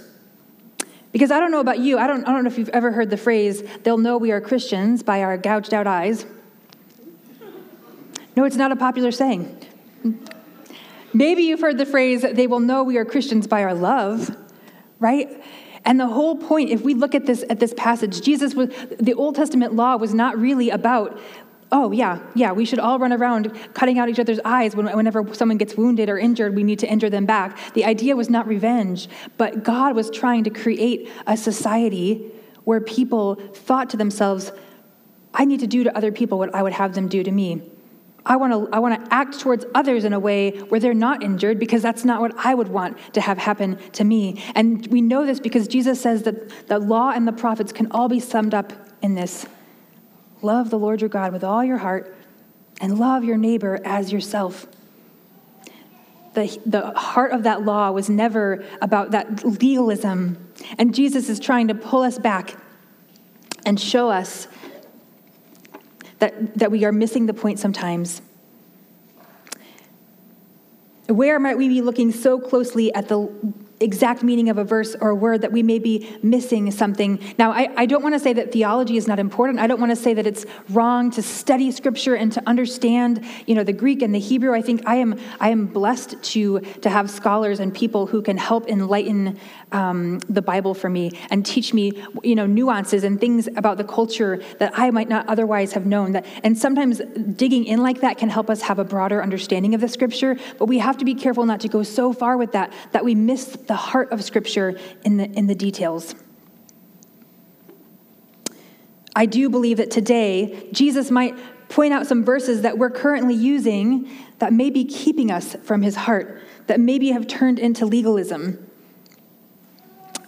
Because 1.12 1.30
I 1.30 1.38
don't 1.38 1.50
know 1.50 1.60
about 1.60 1.78
you, 1.78 1.98
I 1.98 2.06
don't, 2.06 2.24
I 2.24 2.32
don't 2.32 2.44
know 2.44 2.50
if 2.50 2.58
you've 2.58 2.70
ever 2.70 2.92
heard 2.92 3.10
the 3.10 3.16
phrase, 3.16 3.62
they'll 3.82 3.98
know 3.98 4.16
we 4.16 4.32
are 4.32 4.40
Christians 4.40 5.02
by 5.02 5.22
our 5.22 5.36
gouged 5.36 5.74
out 5.74 5.86
eyes. 5.86 6.24
No, 8.36 8.44
it's 8.44 8.56
not 8.56 8.72
a 8.72 8.76
popular 8.76 9.10
saying. 9.10 9.54
Maybe 11.12 11.42
you've 11.42 11.60
heard 11.60 11.78
the 11.78 11.86
phrase, 11.86 12.22
they 12.22 12.46
will 12.46 12.60
know 12.60 12.84
we 12.84 12.96
are 12.96 13.04
Christians 13.04 13.46
by 13.46 13.64
our 13.64 13.74
love, 13.74 14.36
right? 14.98 15.42
And 15.84 15.98
the 15.98 16.06
whole 16.06 16.36
point, 16.36 16.70
if 16.70 16.82
we 16.82 16.94
look 16.94 17.14
at 17.14 17.26
this 17.26 17.44
at 17.48 17.58
this 17.58 17.74
passage, 17.76 18.20
Jesus 18.20 18.54
was 18.54 18.68
the 18.98 19.14
Old 19.14 19.34
Testament 19.34 19.74
law 19.74 19.96
was 19.96 20.14
not 20.14 20.38
really 20.38 20.70
about, 20.70 21.18
oh 21.72 21.90
yeah, 21.90 22.20
yeah, 22.34 22.52
we 22.52 22.64
should 22.64 22.78
all 22.78 22.98
run 22.98 23.12
around 23.12 23.52
cutting 23.74 23.98
out 23.98 24.08
each 24.08 24.18
other's 24.18 24.40
eyes 24.44 24.76
whenever 24.76 25.34
someone 25.34 25.56
gets 25.56 25.76
wounded 25.76 26.08
or 26.08 26.18
injured, 26.18 26.54
we 26.54 26.62
need 26.62 26.78
to 26.80 26.86
injure 26.86 27.10
them 27.10 27.26
back. 27.26 27.58
The 27.74 27.84
idea 27.84 28.14
was 28.14 28.28
not 28.28 28.46
revenge, 28.46 29.08
but 29.36 29.64
God 29.64 29.96
was 29.96 30.10
trying 30.10 30.44
to 30.44 30.50
create 30.50 31.10
a 31.26 31.36
society 31.36 32.30
where 32.64 32.80
people 32.80 33.36
thought 33.54 33.90
to 33.90 33.96
themselves, 33.96 34.52
I 35.32 35.44
need 35.44 35.60
to 35.60 35.66
do 35.66 35.84
to 35.84 35.96
other 35.96 36.12
people 36.12 36.38
what 36.38 36.54
I 36.54 36.62
would 36.62 36.74
have 36.74 36.94
them 36.94 37.08
do 37.08 37.22
to 37.22 37.30
me. 37.32 37.62
I 38.26 38.36
want 38.36 38.52
to 38.52 38.74
I 38.74 38.78
want 38.78 39.04
to 39.04 39.14
act 39.14 39.40
towards 39.40 39.64
others 39.74 40.04
in 40.04 40.12
a 40.12 40.20
way 40.20 40.50
where 40.50 40.80
they're 40.80 40.94
not 40.94 41.22
injured 41.22 41.58
because 41.58 41.82
that's 41.82 42.04
not 42.04 42.20
what 42.20 42.34
I 42.36 42.54
would 42.54 42.68
want 42.68 42.98
to 43.14 43.20
have 43.20 43.38
happen 43.38 43.78
to 43.92 44.04
me. 44.04 44.42
And 44.54 44.86
we 44.88 45.00
know 45.00 45.24
this 45.24 45.40
because 45.40 45.68
Jesus 45.68 46.00
says 46.00 46.22
that 46.24 46.68
the 46.68 46.78
law 46.78 47.10
and 47.10 47.26
the 47.26 47.32
prophets 47.32 47.72
can 47.72 47.90
all 47.92 48.08
be 48.08 48.20
summed 48.20 48.54
up 48.54 48.72
in 49.02 49.14
this. 49.14 49.46
Love 50.42 50.70
the 50.70 50.78
Lord 50.78 51.00
your 51.00 51.10
God 51.10 51.32
with 51.32 51.44
all 51.44 51.64
your 51.64 51.78
heart 51.78 52.14
and 52.80 52.98
love 52.98 53.24
your 53.24 53.36
neighbor 53.36 53.80
as 53.84 54.12
yourself. 54.12 54.66
The, 56.32 56.58
the 56.64 56.90
heart 56.92 57.32
of 57.32 57.42
that 57.42 57.64
law 57.64 57.90
was 57.90 58.08
never 58.08 58.64
about 58.80 59.10
that 59.10 59.44
legalism. 59.44 60.52
And 60.78 60.94
Jesus 60.94 61.28
is 61.28 61.40
trying 61.40 61.68
to 61.68 61.74
pull 61.74 62.02
us 62.02 62.18
back 62.18 62.56
and 63.66 63.78
show 63.78 64.08
us 64.08 64.46
that, 66.20 66.58
that 66.58 66.70
we 66.70 66.84
are 66.84 66.92
missing 66.92 67.26
the 67.26 67.34
point 67.34 67.58
sometimes. 67.58 68.22
Where 71.08 71.40
might 71.40 71.58
we 71.58 71.68
be 71.68 71.80
looking 71.80 72.12
so 72.12 72.38
closely 72.38 72.94
at 72.94 73.08
the 73.08 73.28
exact 73.80 74.22
meaning 74.22 74.50
of 74.50 74.58
a 74.58 74.64
verse 74.64 74.94
or 75.00 75.08
a 75.08 75.14
word 75.14 75.40
that 75.40 75.52
we 75.52 75.62
may 75.62 75.78
be 75.78 76.18
missing 76.22 76.70
something. 76.70 77.18
Now, 77.38 77.50
I, 77.50 77.70
I 77.78 77.86
don't 77.86 78.02
want 78.02 78.14
to 78.14 78.18
say 78.18 78.34
that 78.34 78.52
theology 78.52 78.98
is 78.98 79.08
not 79.08 79.18
important. 79.18 79.58
I 79.58 79.66
don't 79.66 79.80
want 79.80 79.90
to 79.90 79.96
say 79.96 80.12
that 80.12 80.26
it's 80.26 80.44
wrong 80.68 81.10
to 81.12 81.22
study 81.22 81.70
scripture 81.72 82.14
and 82.14 82.30
to 82.32 82.42
understand, 82.46 83.24
you 83.46 83.54
know, 83.54 83.64
the 83.64 83.72
Greek 83.72 84.02
and 84.02 84.14
the 84.14 84.18
Hebrew. 84.18 84.54
I 84.54 84.60
think 84.60 84.82
I 84.86 84.96
am 84.96 85.18
I 85.40 85.48
am 85.48 85.66
blessed 85.66 86.22
to 86.22 86.60
to 86.60 86.90
have 86.90 87.10
scholars 87.10 87.58
and 87.58 87.74
people 87.74 88.06
who 88.06 88.20
can 88.20 88.36
help 88.36 88.68
enlighten 88.68 89.38
um, 89.72 90.18
the 90.28 90.42
Bible 90.42 90.74
for 90.74 90.90
me 90.90 91.12
and 91.30 91.46
teach 91.46 91.72
me, 91.72 91.92
you 92.22 92.34
know, 92.34 92.46
nuances 92.46 93.02
and 93.02 93.18
things 93.18 93.48
about 93.56 93.78
the 93.78 93.84
culture 93.84 94.42
that 94.58 94.72
I 94.76 94.90
might 94.90 95.08
not 95.08 95.26
otherwise 95.26 95.72
have 95.72 95.86
known. 95.86 96.12
That 96.12 96.26
and 96.44 96.58
sometimes 96.58 97.00
digging 97.34 97.64
in 97.64 97.82
like 97.82 98.02
that 98.02 98.18
can 98.18 98.28
help 98.28 98.50
us 98.50 98.60
have 98.62 98.78
a 98.78 98.84
broader 98.84 99.22
understanding 99.22 99.74
of 99.74 99.80
the 99.80 99.88
scripture. 99.88 100.36
But 100.58 100.66
we 100.66 100.78
have 100.80 100.98
to 100.98 101.06
be 101.06 101.14
careful 101.14 101.46
not 101.46 101.60
to 101.60 101.68
go 101.68 101.82
so 101.82 102.12
far 102.12 102.36
with 102.36 102.52
that 102.52 102.74
that 102.92 103.06
we 103.06 103.14
miss 103.14 103.56
the 103.70 103.76
heart 103.76 104.10
of 104.10 104.24
Scripture 104.24 104.76
in 105.04 105.16
the, 105.16 105.30
in 105.30 105.46
the 105.46 105.54
details. 105.54 106.16
I 109.14 109.26
do 109.26 109.48
believe 109.48 109.76
that 109.76 109.92
today 109.92 110.68
Jesus 110.72 111.08
might 111.08 111.36
point 111.68 111.92
out 111.92 112.04
some 112.08 112.24
verses 112.24 112.62
that 112.62 112.78
we're 112.78 112.90
currently 112.90 113.36
using 113.36 114.10
that 114.40 114.52
may 114.52 114.70
be 114.70 114.84
keeping 114.84 115.30
us 115.30 115.54
from 115.62 115.82
his 115.82 115.94
heart, 115.94 116.42
that 116.66 116.80
maybe 116.80 117.12
have 117.12 117.28
turned 117.28 117.60
into 117.60 117.86
legalism. 117.86 118.69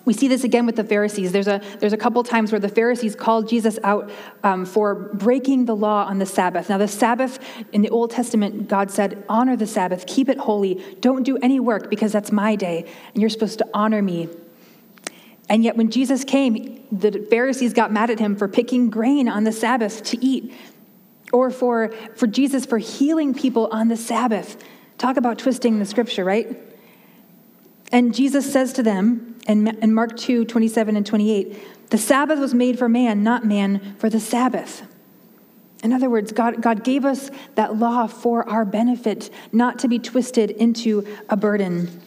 We 0.05 0.13
see 0.13 0.27
this 0.27 0.43
again 0.43 0.67
with 0.67 0.77
the 0.77 0.85
Pharisees. 0.85 1.31
There's 1.31 1.47
a, 1.47 1.61
there's 1.79 1.93
a 1.93 1.97
couple 1.97 2.23
times 2.25 2.51
where 2.51 2.59
the 2.59 2.69
Pharisees 2.69 3.15
called 3.15 3.49
Jesus 3.49 3.79
out 3.85 4.11
um, 4.43 4.67
for 4.67 4.95
breaking 4.95 5.67
the 5.67 5.77
law 5.77 6.05
on 6.05 6.19
the 6.19 6.27
Sabbath. 6.27 6.69
Now, 6.69 6.79
the 6.79 6.89
Sabbath 6.89 7.39
in 7.73 7.83
the 7.83 7.91
Old 7.91 8.11
Testament, 8.11 8.69
God 8.69 8.91
said, 8.91 9.25
honor 9.29 9.57
the 9.57 9.67
Sabbath, 9.67 10.07
keep 10.07 10.29
it 10.29 10.39
holy, 10.39 10.83
don't 11.01 11.23
do 11.23 11.37
any 11.39 11.61
work 11.61 11.89
because 11.89 12.11
that's 12.11 12.33
my 12.33 12.57
day, 12.57 12.85
and 13.15 13.21
you're 13.21 13.31
supposed 13.31 13.59
to 13.59 13.69
honor 13.73 14.03
me. 14.03 14.29
And 15.49 15.63
yet, 15.63 15.77
when 15.77 15.91
Jesus 15.91 16.25
came, 16.25 16.85
the 16.91 17.27
Pharisees 17.31 17.73
got 17.73 17.93
mad 17.93 18.11
at 18.11 18.19
him 18.19 18.37
for 18.37 18.49
picking 18.49 18.91
grain 18.91 19.29
on 19.29 19.45
the 19.45 19.53
Sabbath 19.53 20.03
to 20.05 20.25
eat, 20.25 20.53
or 21.33 21.51
for, 21.51 21.93
for 22.17 22.27
Jesus 22.27 22.67
for 22.67 22.79
healing 22.79 23.35
people 23.35 23.69
on 23.71 23.89
the 23.89 23.97
Sabbath. 23.97 24.63
Talk 24.99 25.17
about 25.17 25.39
twisting 25.39 25.79
the 25.79 25.87
scripture, 25.87 26.25
right? 26.25 26.57
And 27.91 28.15
Jesus 28.15 28.51
says 28.51 28.73
to 28.75 28.83
them 28.83 29.32
in 29.49 29.95
Mark 29.95 30.17
2 30.17 30.45
27 30.45 30.97
and 30.97 31.07
28, 31.07 31.91
the 31.91 31.99
Sabbath 31.99 32.39
was 32.39 32.55
made 32.55 32.79
for 32.79 32.89
man, 32.89 33.23
not 33.23 33.45
man 33.45 33.97
for 33.99 34.09
the 34.09 34.21
Sabbath. 34.21 34.83
In 35.83 35.93
other 35.93 36.09
words, 36.09 36.31
God, 36.31 36.63
God 36.63 36.85
gave 36.85 37.05
us 37.05 37.31
that 37.57 37.77
law 37.77 38.07
for 38.07 38.49
our 38.49 38.65
benefit, 38.65 39.31
not 39.51 39.81
to 39.81 39.89
be 39.89 39.99
twisted 39.99 40.51
into 40.53 41.05
a 41.29 41.37
burden. 41.37 42.01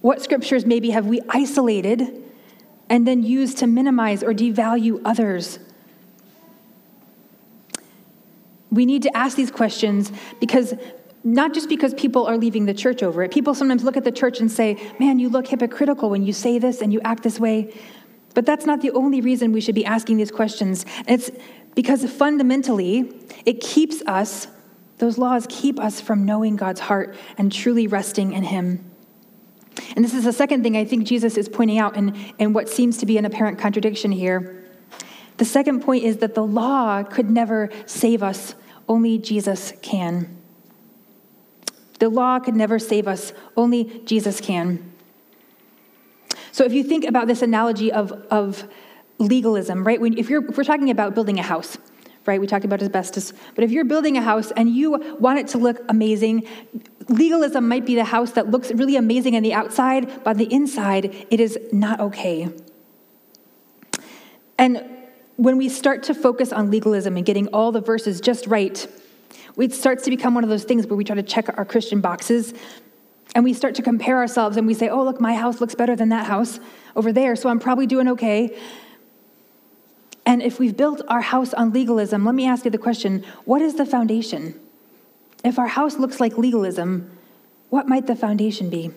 What 0.00 0.22
scriptures 0.22 0.64
maybe 0.64 0.90
have 0.90 1.06
we 1.06 1.20
isolated 1.28 2.24
and 2.88 3.06
then 3.06 3.22
used 3.22 3.58
to 3.58 3.66
minimize 3.66 4.22
or 4.22 4.32
devalue 4.32 5.00
others? 5.04 5.58
We 8.70 8.86
need 8.86 9.02
to 9.02 9.16
ask 9.16 9.36
these 9.36 9.50
questions 9.50 10.12
because 10.40 10.74
not 11.24 11.54
just 11.54 11.68
because 11.68 11.94
people 11.94 12.26
are 12.26 12.36
leaving 12.36 12.66
the 12.66 12.74
church 12.74 13.02
over 13.02 13.22
it. 13.22 13.32
People 13.32 13.54
sometimes 13.54 13.84
look 13.84 13.96
at 13.96 14.04
the 14.04 14.12
church 14.12 14.40
and 14.40 14.50
say, 14.50 14.76
man, 14.98 15.18
you 15.18 15.28
look 15.28 15.46
hypocritical 15.46 16.10
when 16.10 16.24
you 16.24 16.32
say 16.32 16.58
this 16.58 16.80
and 16.80 16.92
you 16.92 17.00
act 17.02 17.22
this 17.22 17.38
way. 17.38 17.72
But 18.34 18.46
that's 18.46 18.66
not 18.66 18.80
the 18.80 18.90
only 18.92 19.20
reason 19.20 19.52
we 19.52 19.60
should 19.60 19.74
be 19.74 19.84
asking 19.84 20.16
these 20.16 20.30
questions. 20.30 20.84
It's 21.06 21.30
because 21.74 22.04
fundamentally, 22.10 23.12
it 23.44 23.60
keeps 23.60 24.02
us, 24.06 24.48
those 24.98 25.18
laws 25.18 25.46
keep 25.48 25.78
us 25.78 26.00
from 26.00 26.24
knowing 26.24 26.56
God's 26.56 26.80
heart 26.80 27.14
and 27.38 27.52
truly 27.52 27.86
resting 27.86 28.32
in 28.32 28.42
Him. 28.44 28.90
And 29.94 30.04
this 30.04 30.14
is 30.14 30.24
the 30.24 30.32
second 30.32 30.62
thing 30.62 30.76
I 30.76 30.84
think 30.84 31.06
Jesus 31.06 31.36
is 31.36 31.48
pointing 31.48 31.78
out 31.78 31.96
in, 31.96 32.14
in 32.38 32.52
what 32.52 32.68
seems 32.68 32.98
to 32.98 33.06
be 33.06 33.16
an 33.16 33.24
apparent 33.24 33.58
contradiction 33.58 34.12
here. 34.12 34.64
The 35.38 35.44
second 35.44 35.80
point 35.82 36.04
is 36.04 36.18
that 36.18 36.34
the 36.34 36.44
law 36.44 37.02
could 37.02 37.30
never 37.30 37.70
save 37.86 38.22
us, 38.22 38.54
only 38.88 39.18
Jesus 39.18 39.72
can. 39.82 40.41
The 42.02 42.08
law 42.08 42.40
could 42.40 42.56
never 42.56 42.80
save 42.80 43.06
us, 43.06 43.32
only 43.56 44.02
Jesus 44.04 44.40
can. 44.40 44.90
So 46.50 46.64
if 46.64 46.72
you 46.72 46.82
think 46.82 47.04
about 47.04 47.28
this 47.28 47.42
analogy 47.42 47.92
of, 47.92 48.10
of 48.28 48.68
legalism, 49.18 49.86
right? 49.86 50.00
When, 50.00 50.18
if, 50.18 50.28
you're, 50.28 50.44
if 50.50 50.56
we're 50.56 50.64
talking 50.64 50.90
about 50.90 51.14
building 51.14 51.38
a 51.38 51.44
house, 51.44 51.78
right? 52.26 52.40
We 52.40 52.48
talked 52.48 52.64
about 52.64 52.82
asbestos. 52.82 53.32
But 53.54 53.62
if 53.62 53.70
you're 53.70 53.84
building 53.84 54.16
a 54.16 54.20
house 54.20 54.50
and 54.50 54.68
you 54.68 55.16
want 55.20 55.38
it 55.38 55.46
to 55.48 55.58
look 55.58 55.78
amazing, 55.88 56.48
legalism 57.08 57.68
might 57.68 57.86
be 57.86 57.94
the 57.94 58.06
house 58.06 58.32
that 58.32 58.50
looks 58.50 58.72
really 58.72 58.96
amazing 58.96 59.36
on 59.36 59.44
the 59.44 59.54
outside, 59.54 60.08
but 60.24 60.30
on 60.30 60.36
the 60.38 60.52
inside, 60.52 61.14
it 61.30 61.38
is 61.38 61.56
not 61.70 62.00
okay. 62.00 62.48
And 64.58 64.84
when 65.36 65.56
we 65.56 65.68
start 65.68 66.02
to 66.02 66.14
focus 66.14 66.52
on 66.52 66.68
legalism 66.68 67.16
and 67.16 67.24
getting 67.24 67.46
all 67.54 67.70
the 67.70 67.80
verses 67.80 68.20
just 68.20 68.48
right, 68.48 68.88
it 69.56 69.72
starts 69.74 70.04
to 70.04 70.10
become 70.10 70.34
one 70.34 70.44
of 70.44 70.50
those 70.50 70.64
things 70.64 70.86
where 70.86 70.96
we 70.96 71.04
try 71.04 71.16
to 71.16 71.22
check 71.22 71.48
our 71.56 71.64
Christian 71.64 72.00
boxes 72.00 72.54
and 73.34 73.44
we 73.44 73.52
start 73.52 73.74
to 73.76 73.82
compare 73.82 74.18
ourselves 74.18 74.56
and 74.56 74.66
we 74.66 74.74
say, 74.74 74.88
oh, 74.88 75.02
look, 75.02 75.20
my 75.20 75.34
house 75.34 75.60
looks 75.60 75.74
better 75.74 75.96
than 75.96 76.10
that 76.10 76.26
house 76.26 76.60
over 76.96 77.12
there, 77.12 77.34
so 77.36 77.48
I'm 77.48 77.58
probably 77.58 77.86
doing 77.86 78.08
okay. 78.08 78.56
And 80.24 80.42
if 80.42 80.58
we've 80.58 80.76
built 80.76 81.02
our 81.08 81.20
house 81.20 81.52
on 81.54 81.72
legalism, 81.72 82.24
let 82.24 82.34
me 82.34 82.46
ask 82.46 82.64
you 82.64 82.70
the 82.70 82.78
question 82.78 83.24
what 83.44 83.62
is 83.62 83.74
the 83.74 83.86
foundation? 83.86 84.58
If 85.44 85.58
our 85.58 85.66
house 85.66 85.98
looks 85.98 86.20
like 86.20 86.38
legalism, 86.38 87.10
what 87.70 87.88
might 87.88 88.06
the 88.06 88.14
foundation 88.14 88.70
be? 88.70 88.92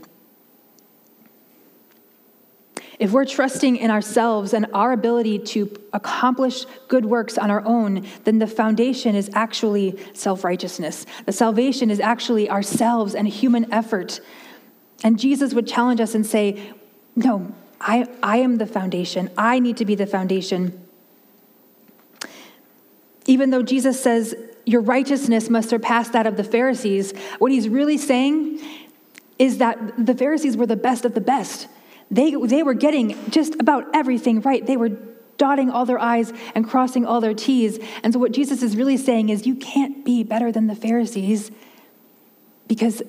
If 2.97 3.11
we're 3.11 3.25
trusting 3.25 3.75
in 3.75 3.91
ourselves 3.91 4.53
and 4.53 4.67
our 4.73 4.93
ability 4.93 5.39
to 5.39 5.69
accomplish 5.91 6.65
good 6.87 7.05
works 7.05 7.37
on 7.37 7.51
our 7.51 7.65
own, 7.65 8.05
then 8.23 8.39
the 8.39 8.47
foundation 8.47 9.15
is 9.15 9.29
actually 9.33 9.99
self 10.13 10.43
righteousness. 10.43 11.05
The 11.25 11.33
salvation 11.33 11.91
is 11.91 11.99
actually 11.99 12.49
ourselves 12.49 13.13
and 13.13 13.27
human 13.27 13.71
effort. 13.73 14.21
And 15.03 15.19
Jesus 15.19 15.53
would 15.53 15.67
challenge 15.67 15.99
us 15.99 16.15
and 16.15 16.25
say, 16.25 16.73
No, 17.15 17.53
I, 17.81 18.07
I 18.23 18.37
am 18.37 18.57
the 18.57 18.65
foundation. 18.65 19.29
I 19.37 19.59
need 19.59 19.77
to 19.77 19.85
be 19.85 19.95
the 19.95 20.07
foundation. 20.07 20.81
Even 23.25 23.49
though 23.49 23.63
Jesus 23.63 24.01
says, 24.01 24.35
Your 24.65 24.81
righteousness 24.81 25.49
must 25.49 25.69
surpass 25.69 26.09
that 26.09 26.25
of 26.25 26.37
the 26.37 26.45
Pharisees, 26.45 27.13
what 27.39 27.51
he's 27.51 27.67
really 27.67 27.97
saying 27.97 28.61
is 29.37 29.57
that 29.57 30.05
the 30.05 30.15
Pharisees 30.15 30.55
were 30.55 30.65
the 30.65 30.77
best 30.77 31.03
of 31.03 31.13
the 31.13 31.21
best. 31.21 31.67
They, 32.11 32.35
they 32.35 32.63
were 32.63 32.73
getting 32.73 33.29
just 33.29 33.55
about 33.59 33.85
everything 33.93 34.41
right. 34.41 34.65
They 34.65 34.77
were 34.77 34.89
dotting 35.37 35.69
all 35.69 35.85
their 35.85 35.99
I's 35.99 36.31
and 36.53 36.67
crossing 36.67 37.05
all 37.05 37.21
their 37.21 37.33
T's. 37.33 37.79
And 38.03 38.13
so, 38.13 38.19
what 38.19 38.31
Jesus 38.31 38.61
is 38.61 38.77
really 38.77 38.97
saying 38.97 39.29
is, 39.29 39.45
you 39.45 39.55
can't 39.55 40.05
be 40.05 40.23
better 40.23 40.51
than 40.51 40.67
the 40.67 40.75
Pharisees 40.75 41.51
because 42.67 43.01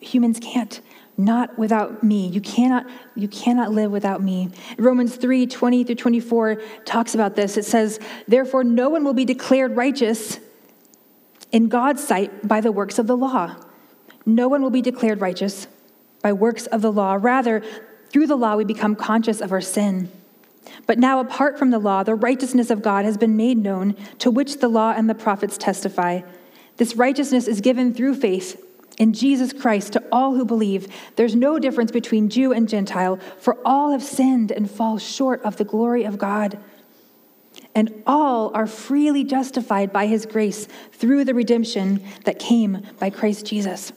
humans 0.00 0.38
can't. 0.40 0.80
Not 1.18 1.58
without 1.58 2.02
me. 2.02 2.28
You 2.28 2.42
cannot, 2.42 2.86
you 3.14 3.26
cannot 3.26 3.72
live 3.72 3.90
without 3.90 4.22
me. 4.22 4.50
Romans 4.76 5.16
3 5.16 5.46
20 5.46 5.84
through 5.84 5.94
24 5.94 6.62
talks 6.84 7.14
about 7.14 7.34
this. 7.34 7.56
It 7.56 7.64
says, 7.64 7.98
Therefore, 8.28 8.62
no 8.64 8.90
one 8.90 9.02
will 9.02 9.14
be 9.14 9.24
declared 9.24 9.76
righteous 9.76 10.38
in 11.52 11.68
God's 11.68 12.06
sight 12.06 12.46
by 12.46 12.60
the 12.60 12.70
works 12.70 12.98
of 12.98 13.06
the 13.06 13.16
law. 13.16 13.56
No 14.26 14.46
one 14.48 14.60
will 14.60 14.70
be 14.70 14.82
declared 14.82 15.22
righteous 15.22 15.68
by 16.20 16.34
works 16.34 16.66
of 16.66 16.82
the 16.82 16.92
law. 16.92 17.16
Rather, 17.18 17.62
through 18.10 18.26
the 18.26 18.36
law, 18.36 18.56
we 18.56 18.64
become 18.64 18.96
conscious 18.96 19.40
of 19.40 19.52
our 19.52 19.60
sin. 19.60 20.10
But 20.86 20.98
now, 20.98 21.20
apart 21.20 21.58
from 21.58 21.70
the 21.70 21.78
law, 21.78 22.02
the 22.02 22.14
righteousness 22.14 22.70
of 22.70 22.82
God 22.82 23.04
has 23.04 23.16
been 23.16 23.36
made 23.36 23.58
known, 23.58 23.94
to 24.18 24.30
which 24.30 24.58
the 24.58 24.68
law 24.68 24.92
and 24.96 25.08
the 25.08 25.14
prophets 25.14 25.56
testify. 25.58 26.22
This 26.76 26.96
righteousness 26.96 27.48
is 27.48 27.60
given 27.60 27.94
through 27.94 28.16
faith 28.16 28.62
in 28.98 29.12
Jesus 29.12 29.52
Christ 29.52 29.92
to 29.92 30.02
all 30.10 30.34
who 30.34 30.44
believe. 30.44 30.92
There's 31.16 31.34
no 31.34 31.58
difference 31.58 31.90
between 31.90 32.28
Jew 32.28 32.52
and 32.52 32.68
Gentile, 32.68 33.18
for 33.38 33.58
all 33.64 33.90
have 33.92 34.02
sinned 34.02 34.50
and 34.50 34.70
fall 34.70 34.98
short 34.98 35.42
of 35.42 35.56
the 35.56 35.64
glory 35.64 36.04
of 36.04 36.18
God. 36.18 36.58
And 37.74 38.02
all 38.06 38.50
are 38.54 38.66
freely 38.66 39.22
justified 39.24 39.92
by 39.92 40.06
his 40.06 40.24
grace 40.24 40.66
through 40.92 41.24
the 41.24 41.34
redemption 41.34 42.02
that 42.24 42.38
came 42.38 42.86
by 42.98 43.10
Christ 43.10 43.46
Jesus. 43.46 43.92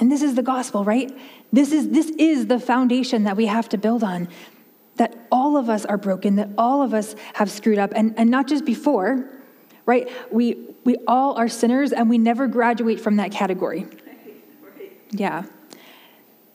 And 0.00 0.10
this 0.10 0.22
is 0.22 0.34
the 0.34 0.42
gospel, 0.42 0.84
right? 0.84 1.10
This 1.52 1.72
is, 1.72 1.90
this 1.90 2.10
is 2.18 2.46
the 2.46 2.60
foundation 2.60 3.24
that 3.24 3.36
we 3.36 3.46
have 3.46 3.68
to 3.70 3.78
build 3.78 4.04
on. 4.04 4.28
That 4.96 5.16
all 5.30 5.56
of 5.56 5.70
us 5.70 5.84
are 5.84 5.96
broken, 5.96 6.36
that 6.36 6.50
all 6.58 6.82
of 6.82 6.92
us 6.92 7.14
have 7.34 7.50
screwed 7.50 7.78
up, 7.78 7.92
and, 7.94 8.14
and 8.18 8.30
not 8.30 8.48
just 8.48 8.64
before, 8.64 9.28
right? 9.86 10.08
We, 10.30 10.68
we 10.84 10.96
all 11.06 11.36
are 11.38 11.48
sinners 11.48 11.92
and 11.92 12.10
we 12.10 12.18
never 12.18 12.46
graduate 12.46 13.00
from 13.00 13.16
that 13.16 13.32
category. 13.32 13.86
Yeah. 15.10 15.44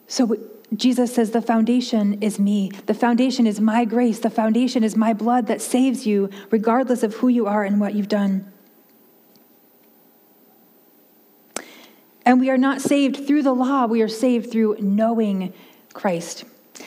So 0.08 0.38
Jesus 0.76 1.14
says 1.16 1.32
the 1.32 1.42
foundation 1.42 2.22
is 2.22 2.40
me. 2.40 2.70
The 2.86 2.94
foundation 2.94 3.48
is 3.48 3.60
my 3.60 3.86
grace. 3.86 4.20
The 4.20 4.30
foundation 4.30 4.84
is 4.84 4.96
my 4.96 5.14
blood 5.14 5.48
that 5.48 5.62
saves 5.62 6.06
you, 6.06 6.30
regardless 6.52 7.02
of 7.02 7.16
who 7.16 7.28
you 7.28 7.48
are 7.48 7.64
and 7.64 7.80
what 7.80 7.96
you've 7.96 8.08
done. 8.08 8.53
And 12.26 12.40
we 12.40 12.50
are 12.50 12.58
not 12.58 12.82
saved 12.82 13.28
through 13.28 13.44
the 13.44 13.54
law, 13.54 13.86
we 13.86 14.02
are 14.02 14.08
saved 14.08 14.52
through 14.52 14.78
knowing 14.80 15.54
Christ. 15.94 16.46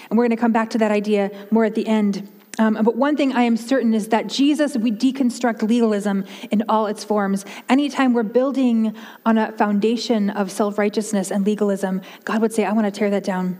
And 0.08 0.18
we're 0.18 0.24
going 0.24 0.36
to 0.36 0.40
come 0.40 0.52
back 0.52 0.70
to 0.70 0.78
that 0.78 0.90
idea 0.90 1.30
more 1.50 1.64
at 1.64 1.74
the 1.74 1.86
end. 1.86 2.28
Um, 2.58 2.74
but 2.82 2.96
one 2.96 3.16
thing 3.16 3.34
I 3.34 3.42
am 3.42 3.56
certain 3.56 3.92
is 3.92 4.08
that 4.08 4.28
Jesus, 4.28 4.76
we 4.76 4.90
deconstruct 4.90 5.62
legalism 5.62 6.24
in 6.50 6.62
all 6.68 6.86
its 6.86 7.04
forms. 7.04 7.44
Anytime 7.68 8.14
we're 8.14 8.22
building 8.22 8.96
on 9.26 9.36
a 9.36 9.52
foundation 9.52 10.30
of 10.30 10.50
self 10.50 10.78
righteousness 10.78 11.30
and 11.30 11.44
legalism, 11.44 12.00
God 12.24 12.40
would 12.40 12.52
say, 12.52 12.64
I 12.64 12.72
want 12.72 12.86
to 12.86 12.90
tear 12.90 13.10
that 13.10 13.24
down. 13.24 13.58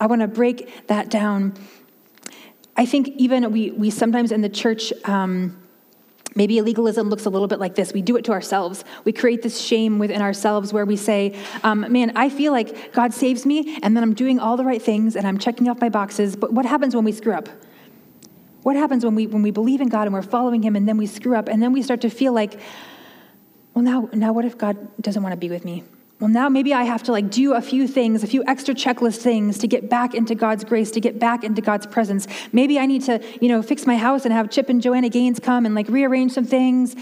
I 0.00 0.06
want 0.06 0.22
to 0.22 0.28
break 0.28 0.86
that 0.86 1.10
down. 1.10 1.54
I 2.76 2.86
think 2.86 3.08
even 3.16 3.50
we, 3.52 3.70
we 3.70 3.90
sometimes 3.90 4.32
in 4.32 4.40
the 4.40 4.48
church, 4.48 4.92
um, 5.04 5.56
Maybe 6.36 6.60
legalism 6.60 7.08
looks 7.08 7.24
a 7.24 7.30
little 7.30 7.48
bit 7.48 7.58
like 7.58 7.74
this. 7.74 7.92
We 7.94 8.02
do 8.02 8.16
it 8.16 8.24
to 8.26 8.32
ourselves. 8.32 8.84
We 9.04 9.12
create 9.12 9.42
this 9.42 9.58
shame 9.58 9.98
within 9.98 10.20
ourselves 10.20 10.72
where 10.72 10.84
we 10.84 10.96
say, 10.96 11.36
um, 11.64 11.90
Man, 11.90 12.12
I 12.14 12.28
feel 12.28 12.52
like 12.52 12.92
God 12.92 13.12
saves 13.12 13.46
me, 13.46 13.78
and 13.82 13.96
then 13.96 14.04
I'm 14.04 14.14
doing 14.14 14.38
all 14.38 14.56
the 14.56 14.64
right 14.64 14.80
things 14.80 15.16
and 15.16 15.26
I'm 15.26 15.38
checking 15.38 15.68
off 15.68 15.80
my 15.80 15.88
boxes. 15.88 16.36
But 16.36 16.52
what 16.52 16.66
happens 16.66 16.94
when 16.94 17.04
we 17.04 17.12
screw 17.12 17.32
up? 17.32 17.48
What 18.62 18.76
happens 18.76 19.04
when 19.04 19.14
we, 19.14 19.26
when 19.26 19.42
we 19.42 19.50
believe 19.50 19.80
in 19.80 19.88
God 19.88 20.02
and 20.02 20.12
we're 20.12 20.22
following 20.22 20.62
Him 20.62 20.76
and 20.76 20.86
then 20.86 20.98
we 20.98 21.06
screw 21.06 21.36
up 21.36 21.48
and 21.48 21.62
then 21.62 21.72
we 21.72 21.82
start 21.82 22.02
to 22.02 22.10
feel 22.10 22.34
like, 22.34 22.60
Well, 23.72 23.82
now, 23.82 24.10
now 24.12 24.32
what 24.34 24.44
if 24.44 24.58
God 24.58 24.76
doesn't 25.00 25.22
want 25.22 25.32
to 25.32 25.38
be 25.38 25.48
with 25.48 25.64
me? 25.64 25.84
Well 26.20 26.28
now 26.28 26.48
maybe 26.48 26.72
i 26.72 26.82
have 26.82 27.02
to 27.02 27.12
like 27.12 27.30
do 27.30 27.54
a 27.54 27.60
few 27.60 27.86
things 27.86 28.22
a 28.22 28.26
few 28.26 28.42
extra 28.46 28.74
checklist 28.74 29.18
things 29.18 29.58
to 29.58 29.66
get 29.66 29.88
back 29.90 30.14
into 30.14 30.34
god's 30.34 30.64
grace 30.64 30.90
to 30.90 31.00
get 31.00 31.18
back 31.18 31.44
into 31.44 31.60
god's 31.60 31.86
presence. 31.86 32.26
Maybe 32.52 32.78
i 32.78 32.86
need 32.86 33.02
to 33.02 33.22
you 33.40 33.48
know 33.48 33.62
fix 33.62 33.86
my 33.86 33.96
house 33.96 34.24
and 34.24 34.32
have 34.32 34.50
chip 34.50 34.68
and 34.68 34.80
joanna 34.82 35.08
gaines 35.08 35.38
come 35.38 35.66
and 35.66 35.74
like 35.74 35.88
rearrange 35.88 36.32
some 36.32 36.44
things 36.44 36.96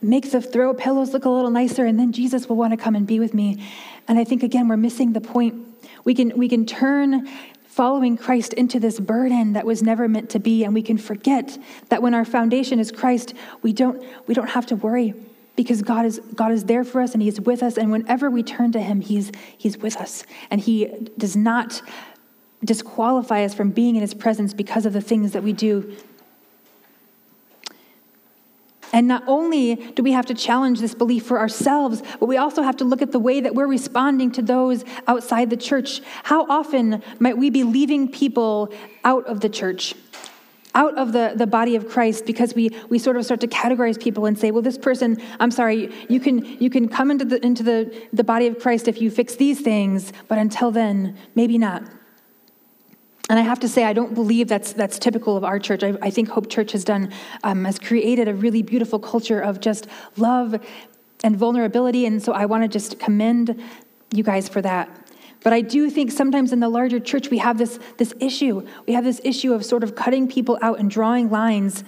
make 0.00 0.30
the 0.32 0.42
throw 0.42 0.74
pillows 0.74 1.12
look 1.12 1.24
a 1.24 1.30
little 1.30 1.50
nicer 1.50 1.86
and 1.86 1.98
then 1.98 2.12
jesus 2.12 2.48
will 2.48 2.56
want 2.56 2.72
to 2.72 2.76
come 2.76 2.94
and 2.94 3.06
be 3.06 3.18
with 3.18 3.34
me. 3.34 3.62
And 4.08 4.18
i 4.18 4.24
think 4.24 4.42
again 4.42 4.68
we're 4.68 4.76
missing 4.76 5.12
the 5.12 5.20
point. 5.20 5.54
We 6.04 6.14
can 6.14 6.36
we 6.36 6.48
can 6.48 6.66
turn 6.66 7.28
following 7.66 8.18
christ 8.18 8.52
into 8.52 8.78
this 8.78 9.00
burden 9.00 9.54
that 9.54 9.64
was 9.64 9.82
never 9.82 10.06
meant 10.06 10.28
to 10.30 10.38
be 10.38 10.62
and 10.62 10.74
we 10.74 10.82
can 10.82 10.98
forget 10.98 11.56
that 11.88 12.02
when 12.02 12.12
our 12.12 12.24
foundation 12.26 12.78
is 12.78 12.92
christ 12.92 13.32
we 13.62 13.72
don't 13.72 14.04
we 14.26 14.34
don't 14.34 14.50
have 14.50 14.66
to 14.66 14.76
worry 14.76 15.14
because 15.56 15.82
God 15.82 16.06
is, 16.06 16.20
God 16.34 16.52
is 16.52 16.64
there 16.64 16.84
for 16.84 17.00
us 17.00 17.12
and 17.14 17.22
He's 17.22 17.40
with 17.40 17.62
us. 17.62 17.76
And 17.76 17.90
whenever 17.90 18.30
we 18.30 18.42
turn 18.42 18.72
to 18.72 18.80
Him, 18.80 19.00
He's, 19.00 19.30
he's 19.56 19.78
with 19.78 19.96
us. 19.96 20.24
And 20.50 20.60
He 20.60 21.08
does 21.18 21.36
not 21.36 21.82
disqualify 22.64 23.44
us 23.44 23.54
from 23.54 23.70
being 23.70 23.96
in 23.96 24.00
His 24.00 24.14
presence 24.14 24.54
because 24.54 24.86
of 24.86 24.92
the 24.92 25.00
things 25.00 25.32
that 25.32 25.42
we 25.42 25.52
do. 25.52 25.96
And 28.92 29.08
not 29.08 29.24
only 29.26 29.74
do 29.74 30.02
we 30.02 30.12
have 30.12 30.26
to 30.26 30.34
challenge 30.34 30.80
this 30.80 30.94
belief 30.94 31.24
for 31.24 31.38
ourselves, 31.38 32.02
but 32.20 32.26
we 32.26 32.36
also 32.36 32.62
have 32.62 32.76
to 32.76 32.84
look 32.84 33.00
at 33.00 33.10
the 33.10 33.18
way 33.18 33.40
that 33.40 33.54
we're 33.54 33.66
responding 33.66 34.30
to 34.32 34.42
those 34.42 34.84
outside 35.08 35.48
the 35.48 35.56
church. 35.56 36.02
How 36.24 36.46
often 36.48 37.02
might 37.18 37.38
we 37.38 37.48
be 37.48 37.64
leaving 37.64 38.06
people 38.06 38.70
out 39.02 39.26
of 39.26 39.40
the 39.40 39.48
church? 39.48 39.94
Out 40.74 40.96
of 40.96 41.12
the, 41.12 41.32
the 41.36 41.46
body 41.46 41.76
of 41.76 41.88
Christ 41.88 42.24
because 42.26 42.54
we, 42.54 42.70
we 42.88 42.98
sort 42.98 43.16
of 43.16 43.24
start 43.24 43.40
to 43.40 43.46
categorize 43.46 44.00
people 44.00 44.26
and 44.26 44.38
say, 44.38 44.50
well, 44.50 44.62
this 44.62 44.78
person, 44.78 45.20
I'm 45.38 45.50
sorry, 45.50 45.92
you 46.08 46.20
can, 46.20 46.44
you 46.60 46.70
can 46.70 46.88
come 46.88 47.10
into, 47.10 47.24
the, 47.24 47.44
into 47.44 47.62
the, 47.62 48.06
the 48.12 48.24
body 48.24 48.46
of 48.46 48.58
Christ 48.58 48.88
if 48.88 49.00
you 49.00 49.10
fix 49.10 49.36
these 49.36 49.60
things, 49.60 50.12
but 50.28 50.38
until 50.38 50.70
then, 50.70 51.16
maybe 51.34 51.58
not. 51.58 51.82
And 53.28 53.38
I 53.38 53.42
have 53.42 53.60
to 53.60 53.68
say, 53.68 53.84
I 53.84 53.92
don't 53.92 54.14
believe 54.14 54.48
that's, 54.48 54.72
that's 54.72 54.98
typical 54.98 55.36
of 55.36 55.44
our 55.44 55.58
church. 55.58 55.82
I, 55.82 55.96
I 56.02 56.10
think 56.10 56.28
Hope 56.28 56.50
Church 56.50 56.72
has 56.72 56.84
done, 56.84 57.12
um, 57.44 57.64
has 57.64 57.78
created 57.78 58.28
a 58.28 58.34
really 58.34 58.62
beautiful 58.62 58.98
culture 58.98 59.40
of 59.40 59.60
just 59.60 59.86
love 60.16 60.60
and 61.24 61.36
vulnerability. 61.36 62.04
And 62.04 62.22
so 62.22 62.32
I 62.32 62.46
want 62.46 62.64
to 62.64 62.68
just 62.68 62.98
commend 62.98 63.62
you 64.12 64.22
guys 64.22 64.48
for 64.48 64.60
that. 64.62 65.01
But 65.42 65.52
I 65.52 65.60
do 65.60 65.90
think 65.90 66.12
sometimes 66.12 66.52
in 66.52 66.60
the 66.60 66.68
larger 66.68 67.00
church, 67.00 67.30
we 67.30 67.38
have 67.38 67.58
this, 67.58 67.78
this 67.98 68.14
issue. 68.20 68.66
We 68.86 68.94
have 68.94 69.04
this 69.04 69.20
issue 69.24 69.52
of 69.52 69.64
sort 69.64 69.82
of 69.82 69.94
cutting 69.94 70.28
people 70.28 70.58
out 70.62 70.78
and 70.78 70.90
drawing 70.90 71.30
lines. 71.30 71.84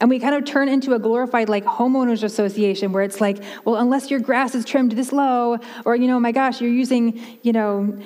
And 0.00 0.08
we 0.08 0.18
kind 0.18 0.34
of 0.34 0.44
turn 0.44 0.68
into 0.68 0.94
a 0.94 0.98
glorified 0.98 1.48
like 1.48 1.64
homeowners 1.64 2.22
association 2.22 2.92
where 2.92 3.02
it's 3.02 3.20
like, 3.20 3.42
well, 3.64 3.76
unless 3.76 4.10
your 4.10 4.20
grass 4.20 4.54
is 4.54 4.64
trimmed 4.64 4.92
this 4.92 5.12
low, 5.12 5.58
or 5.84 5.96
you 5.96 6.06
know, 6.06 6.20
my 6.20 6.32
gosh, 6.32 6.60
you're 6.60 6.70
using, 6.70 7.20
you 7.42 7.52
know, 7.52 8.00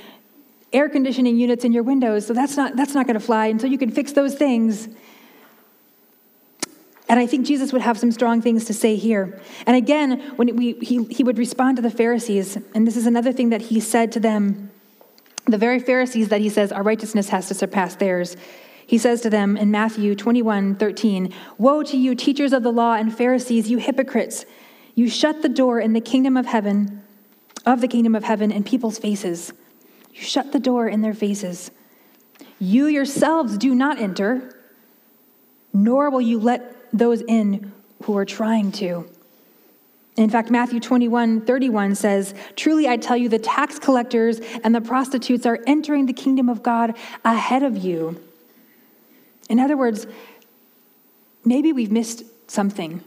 air 0.72 0.88
conditioning 0.88 1.36
units 1.38 1.64
in 1.64 1.72
your 1.72 1.82
windows, 1.82 2.26
so 2.26 2.32
that's 2.32 2.56
not 2.56 2.76
that's 2.76 2.94
not 2.94 3.06
going 3.06 3.14
to 3.14 3.24
fly 3.24 3.46
until 3.46 3.70
you 3.70 3.78
can 3.78 3.90
fix 3.90 4.12
those 4.12 4.34
things. 4.34 4.88
And 7.08 7.20
I 7.20 7.26
think 7.26 7.46
Jesus 7.46 7.72
would 7.72 7.82
have 7.82 7.98
some 7.98 8.10
strong 8.10 8.42
things 8.42 8.64
to 8.64 8.74
say 8.74 8.96
here. 8.96 9.40
And 9.66 9.76
again, 9.76 10.20
when 10.36 10.56
we, 10.56 10.72
he, 10.74 11.04
he 11.04 11.22
would 11.22 11.38
respond 11.38 11.76
to 11.76 11.82
the 11.82 11.90
Pharisees, 11.90 12.58
and 12.74 12.86
this 12.86 12.96
is 12.96 13.06
another 13.06 13.32
thing 13.32 13.50
that 13.50 13.62
he 13.62 13.80
said 13.80 14.12
to 14.12 14.20
them 14.20 14.70
the 15.46 15.58
very 15.58 15.78
Pharisees 15.78 16.28
that 16.30 16.40
he 16.40 16.48
says 16.48 16.72
our 16.72 16.82
righteousness 16.82 17.28
has 17.28 17.46
to 17.48 17.54
surpass 17.54 17.94
theirs. 17.94 18.36
He 18.84 18.98
says 18.98 19.20
to 19.20 19.30
them 19.30 19.56
in 19.56 19.70
Matthew 19.70 20.16
21 20.16 20.74
13, 20.74 21.32
Woe 21.58 21.84
to 21.84 21.96
you, 21.96 22.16
teachers 22.16 22.52
of 22.52 22.64
the 22.64 22.72
law 22.72 22.94
and 22.94 23.16
Pharisees, 23.16 23.70
you 23.70 23.78
hypocrites! 23.78 24.44
You 24.96 25.08
shut 25.08 25.42
the 25.42 25.48
door 25.48 25.78
in 25.78 25.92
the 25.92 26.00
kingdom 26.00 26.36
of 26.36 26.46
heaven, 26.46 27.04
of 27.64 27.80
the 27.80 27.86
kingdom 27.86 28.14
of 28.16 28.24
heaven, 28.24 28.50
in 28.50 28.64
people's 28.64 28.98
faces. 28.98 29.52
You 30.12 30.22
shut 30.22 30.50
the 30.50 30.58
door 30.58 30.88
in 30.88 31.02
their 31.02 31.14
faces. 31.14 31.70
You 32.58 32.86
yourselves 32.86 33.58
do 33.58 33.74
not 33.74 34.00
enter 34.00 34.56
nor 35.76 36.08
will 36.08 36.22
you 36.22 36.40
let 36.40 36.75
those 36.92 37.22
in 37.22 37.72
who 38.04 38.16
are 38.16 38.24
trying 38.24 38.72
to. 38.72 39.08
In 40.16 40.30
fact, 40.30 40.50
Matthew 40.50 40.80
21 40.80 41.42
31 41.42 41.94
says, 41.94 42.34
Truly 42.56 42.88
I 42.88 42.96
tell 42.96 43.16
you, 43.16 43.28
the 43.28 43.38
tax 43.38 43.78
collectors 43.78 44.40
and 44.64 44.74
the 44.74 44.80
prostitutes 44.80 45.44
are 45.44 45.60
entering 45.66 46.06
the 46.06 46.14
kingdom 46.14 46.48
of 46.48 46.62
God 46.62 46.96
ahead 47.24 47.62
of 47.62 47.76
you. 47.76 48.20
In 49.48 49.60
other 49.60 49.76
words, 49.76 50.06
maybe 51.44 51.72
we've 51.72 51.92
missed 51.92 52.24
something. 52.48 53.04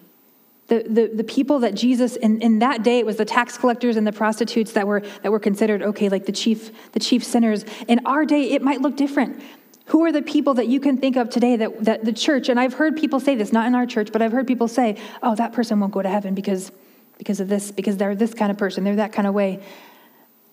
The, 0.68 0.84
the, 0.88 1.12
the 1.16 1.24
people 1.24 1.60
that 1.60 1.74
Jesus, 1.74 2.16
in, 2.16 2.42
in 2.42 2.60
that 2.60 2.84
day, 2.84 3.00
it 3.00 3.06
was 3.06 3.18
the 3.18 3.26
tax 3.26 3.58
collectors 3.58 3.98
and 3.98 4.06
the 4.06 4.12
prostitutes 4.12 4.74
that 4.74 4.86
were, 4.86 5.02
that 5.24 5.32
were 5.32 5.40
considered, 5.40 5.82
okay, 5.82 6.10
like 6.10 6.28
the 6.28 6.32
chief, 6.32 6.92
the 6.92 7.00
chief 7.00 7.24
sinners. 7.24 7.66
In 7.88 8.06
our 8.06 8.24
day, 8.24 8.52
it 8.52 8.62
might 8.62 8.80
look 8.80 8.96
different. 8.96 9.42
Who 9.90 10.04
are 10.06 10.12
the 10.12 10.22
people 10.22 10.56
that 10.56 10.68
you 10.68 10.80
can 10.80 10.98
think 10.98 11.16
of 11.16 11.30
today 11.30 11.56
that, 11.58 11.84
that 11.84 12.06
the 12.06 12.14
church, 12.14 12.50
and 12.50 12.60
I've 12.60 12.74
heard 12.74 12.96
people 12.96 13.20
say 13.20 13.36
this, 13.36 13.52
not 13.52 13.68
in 13.68 13.76
our 13.76 13.86
church, 13.86 14.12
but 14.12 14.22
I've 14.22 14.32
heard 14.32 14.48
people 14.48 14.68
say, 14.68 14.98
oh, 15.24 15.36
that 15.36 15.54
person 15.54 15.80
won't 15.80 15.94
go 15.94 16.02
to 16.02 16.10
heaven 16.10 16.36
because, 16.36 16.72
because 17.18 17.40
of 17.40 17.48
this, 17.48 17.72
because 17.72 17.98
they're 17.98 18.16
this 18.16 18.34
kind 18.34 18.52
of 18.52 18.58
person, 18.58 18.84
they're 18.84 18.98
that 18.98 19.14
kind 19.14 19.28
of 19.28 19.34
way. 19.34 19.62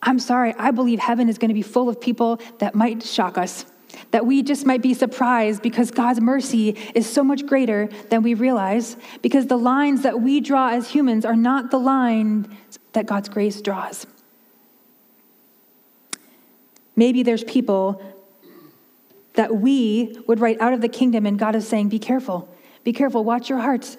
I'm 0.03 0.19
sorry, 0.19 0.55
I 0.59 0.71
believe 0.71 0.99
heaven 0.99 1.29
is 1.29 1.39
going 1.39 1.49
to 1.49 1.55
be 1.55 1.63
full 1.63 1.89
of 1.89 2.01
people 2.01 2.41
that 2.59 2.75
might 2.75 3.03
shock 3.03 3.39
us 3.39 3.67
that 4.11 4.27
we 4.27 4.43
just 4.43 4.67
might 4.67 4.83
be 4.83 4.95
surprised 4.95 5.63
because 5.63 5.91
God's 5.91 6.21
mercy 6.21 6.71
is 6.95 7.09
so 7.09 7.25
much 7.25 7.47
greater 7.47 7.89
than 8.11 8.23
we 8.23 8.35
realize, 8.35 8.97
because 9.23 9.47
the 9.47 9.57
lines 9.57 10.03
that 10.03 10.21
we 10.21 10.41
draw 10.41 10.71
as 10.71 10.89
humans 10.89 11.25
are 11.25 11.37
not 11.37 11.71
the 11.71 11.79
line 11.79 12.57
that 12.93 13.07
God's 13.07 13.29
grace 13.29 13.61
draws. 13.61 14.07
Maybe 16.95 17.23
there's 17.23 17.45
people 17.45 18.03
that 19.37 19.57
we 19.57 20.19
would 20.27 20.41
write 20.41 20.61
out 20.61 20.73
of 20.73 20.81
the 20.81 20.89
kingdom, 20.89 21.25
and 21.25 21.39
God 21.39 21.55
is 21.55 21.67
saying, 21.67 21.89
Be 21.89 21.99
careful, 21.99 22.49
be 22.85 22.93
careful, 22.93 23.25
watch 23.25 23.49
your 23.49 23.61
hearts. 23.61 23.97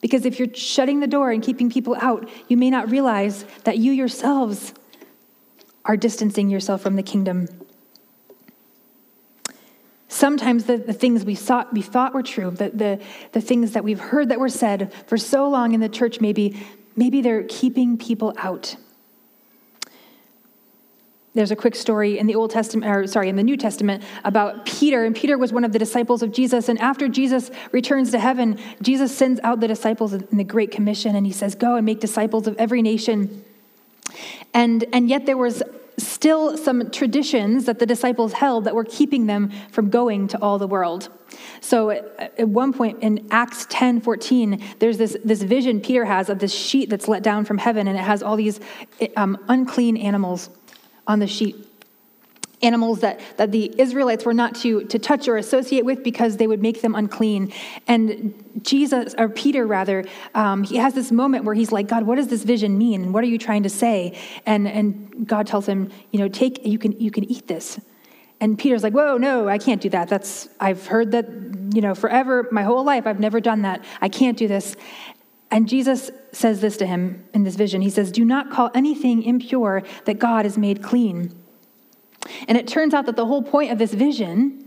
Because 0.00 0.24
if 0.24 0.38
you're 0.38 0.54
shutting 0.54 1.00
the 1.00 1.06
door 1.06 1.30
and 1.30 1.42
keeping 1.42 1.70
people 1.70 1.96
out, 2.00 2.28
you 2.46 2.56
may 2.56 2.70
not 2.70 2.90
realize 2.90 3.44
that 3.64 3.78
you 3.78 3.90
yourselves 3.92 4.72
are 5.84 5.96
distancing 5.96 6.48
yourself 6.48 6.82
from 6.82 6.96
the 6.96 7.02
kingdom. 7.02 7.48
Sometimes 10.06 10.64
the, 10.64 10.76
the 10.76 10.92
things 10.92 11.24
we 11.24 11.34
thought, 11.34 11.72
we 11.72 11.82
thought 11.82 12.14
were 12.14 12.22
true, 12.22 12.50
the, 12.50 12.70
the, 12.70 13.00
the 13.32 13.40
things 13.40 13.72
that 13.72 13.82
we've 13.84 13.98
heard 13.98 14.28
that 14.28 14.38
were 14.38 14.48
said 14.48 14.92
for 15.06 15.18
so 15.18 15.48
long 15.48 15.74
in 15.74 15.80
the 15.80 15.88
church, 15.88 16.20
maybe, 16.20 16.64
maybe 16.94 17.20
they're 17.20 17.44
keeping 17.44 17.98
people 17.98 18.32
out. 18.38 18.76
There's 21.34 21.50
a 21.50 21.56
quick 21.56 21.74
story 21.74 22.18
in 22.18 22.26
the 22.26 22.34
Old 22.34 22.50
Testament, 22.50 22.90
or 22.90 23.06
sorry, 23.06 23.28
in 23.28 23.36
the 23.36 23.42
New 23.42 23.56
Testament 23.56 24.02
about 24.24 24.64
Peter. 24.64 25.04
And 25.04 25.14
Peter 25.14 25.36
was 25.36 25.52
one 25.52 25.64
of 25.64 25.72
the 25.72 25.78
disciples 25.78 26.22
of 26.22 26.32
Jesus. 26.32 26.68
And 26.68 26.78
after 26.80 27.06
Jesus 27.06 27.50
returns 27.70 28.10
to 28.12 28.18
heaven, 28.18 28.58
Jesus 28.82 29.16
sends 29.16 29.38
out 29.44 29.60
the 29.60 29.68
disciples 29.68 30.14
in 30.14 30.36
the 30.36 30.44
Great 30.44 30.70
Commission 30.70 31.14
and 31.14 31.26
he 31.26 31.32
says, 31.32 31.54
Go 31.54 31.76
and 31.76 31.84
make 31.84 32.00
disciples 32.00 32.46
of 32.46 32.56
every 32.56 32.82
nation. 32.82 33.44
And, 34.54 34.84
and 34.92 35.08
yet 35.08 35.26
there 35.26 35.36
was 35.36 35.62
still 35.98 36.56
some 36.56 36.90
traditions 36.90 37.66
that 37.66 37.78
the 37.78 37.86
disciples 37.86 38.32
held 38.32 38.64
that 38.64 38.74
were 38.74 38.84
keeping 38.84 39.26
them 39.26 39.50
from 39.70 39.90
going 39.90 40.28
to 40.28 40.38
all 40.40 40.58
the 40.58 40.66
world. 40.66 41.08
So 41.60 41.90
at 41.90 42.48
one 42.48 42.72
point 42.72 43.02
in 43.02 43.26
Acts 43.30 43.66
10 43.68 44.00
14, 44.00 44.62
there's 44.78 44.96
this, 44.96 45.16
this 45.24 45.42
vision 45.42 45.80
Peter 45.80 46.04
has 46.04 46.28
of 46.28 46.38
this 46.38 46.54
sheet 46.54 46.88
that's 46.88 47.08
let 47.08 47.22
down 47.22 47.44
from 47.44 47.58
heaven, 47.58 47.88
and 47.88 47.98
it 47.98 48.02
has 48.02 48.22
all 48.22 48.36
these 48.36 48.60
um, 49.16 49.38
unclean 49.48 49.96
animals 49.96 50.50
on 51.08 51.18
the 51.18 51.26
sheet 51.26 51.56
animals 52.62 53.00
that, 53.00 53.20
that 53.36 53.52
the 53.52 53.72
Israelites 53.80 54.24
were 54.24 54.34
not 54.34 54.54
to, 54.56 54.84
to 54.84 54.98
touch 54.98 55.28
or 55.28 55.36
associate 55.36 55.84
with 55.84 56.02
because 56.02 56.36
they 56.36 56.46
would 56.46 56.60
make 56.60 56.82
them 56.82 56.94
unclean. 56.94 57.52
And 57.86 58.60
Jesus, 58.62 59.14
or 59.16 59.28
Peter 59.28 59.66
rather, 59.66 60.04
um, 60.34 60.64
he 60.64 60.76
has 60.76 60.94
this 60.94 61.12
moment 61.12 61.44
where 61.44 61.54
he's 61.54 61.72
like, 61.72 61.88
God, 61.88 62.04
what 62.04 62.16
does 62.16 62.28
this 62.28 62.42
vision 62.42 62.76
mean? 62.76 63.02
And 63.02 63.14
what 63.14 63.22
are 63.22 63.28
you 63.28 63.38
trying 63.38 63.62
to 63.62 63.70
say? 63.70 64.18
And, 64.44 64.66
and 64.66 65.26
God 65.26 65.46
tells 65.46 65.66
him, 65.66 65.90
you 66.10 66.18
know, 66.18 66.28
take, 66.28 66.66
you 66.66 66.78
can, 66.78 66.98
you 67.00 67.10
can 67.10 67.24
eat 67.30 67.46
this. 67.46 67.80
And 68.40 68.58
Peter's 68.58 68.82
like, 68.82 68.92
whoa, 68.92 69.16
no, 69.16 69.48
I 69.48 69.58
can't 69.58 69.80
do 69.80 69.88
that. 69.90 70.08
That's, 70.08 70.48
I've 70.60 70.86
heard 70.86 71.10
that, 71.12 71.26
you 71.74 71.80
know, 71.80 71.94
forever, 71.94 72.48
my 72.52 72.62
whole 72.62 72.84
life, 72.84 73.06
I've 73.06 73.20
never 73.20 73.40
done 73.40 73.62
that. 73.62 73.84
I 74.00 74.08
can't 74.08 74.36
do 74.36 74.46
this. 74.46 74.76
And 75.50 75.68
Jesus 75.68 76.10
says 76.32 76.60
this 76.60 76.76
to 76.78 76.86
him 76.86 77.24
in 77.32 77.44
this 77.44 77.56
vision. 77.56 77.80
He 77.80 77.90
says, 77.90 78.12
Do 78.12 78.24
not 78.24 78.50
call 78.50 78.70
anything 78.74 79.22
impure 79.22 79.82
that 80.04 80.18
God 80.18 80.44
has 80.44 80.58
made 80.58 80.82
clean. 80.82 81.34
And 82.46 82.58
it 82.58 82.66
turns 82.66 82.94
out 82.94 83.06
that 83.06 83.16
the 83.16 83.26
whole 83.26 83.42
point 83.42 83.70
of 83.70 83.78
this 83.78 83.94
vision 83.94 84.64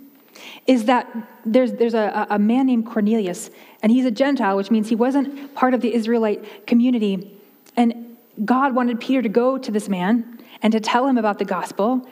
is 0.65 0.85
that 0.85 1.07
there's, 1.45 1.73
there's 1.73 1.93
a, 1.93 2.27
a 2.29 2.39
man 2.39 2.65
named 2.65 2.85
Cornelius, 2.85 3.49
and 3.83 3.91
he's 3.91 4.05
a 4.05 4.11
Gentile, 4.11 4.55
which 4.55 4.71
means 4.71 4.89
he 4.89 4.95
wasn't 4.95 5.53
part 5.55 5.73
of 5.73 5.81
the 5.81 5.93
Israelite 5.93 6.65
community. 6.65 7.37
And 7.75 8.17
God 8.45 8.73
wanted 8.73 8.99
Peter 8.99 9.21
to 9.21 9.29
go 9.29 9.57
to 9.57 9.71
this 9.71 9.89
man 9.89 10.39
and 10.61 10.71
to 10.73 10.79
tell 10.79 11.07
him 11.07 11.17
about 11.17 11.39
the 11.39 11.45
gospel 11.45 12.07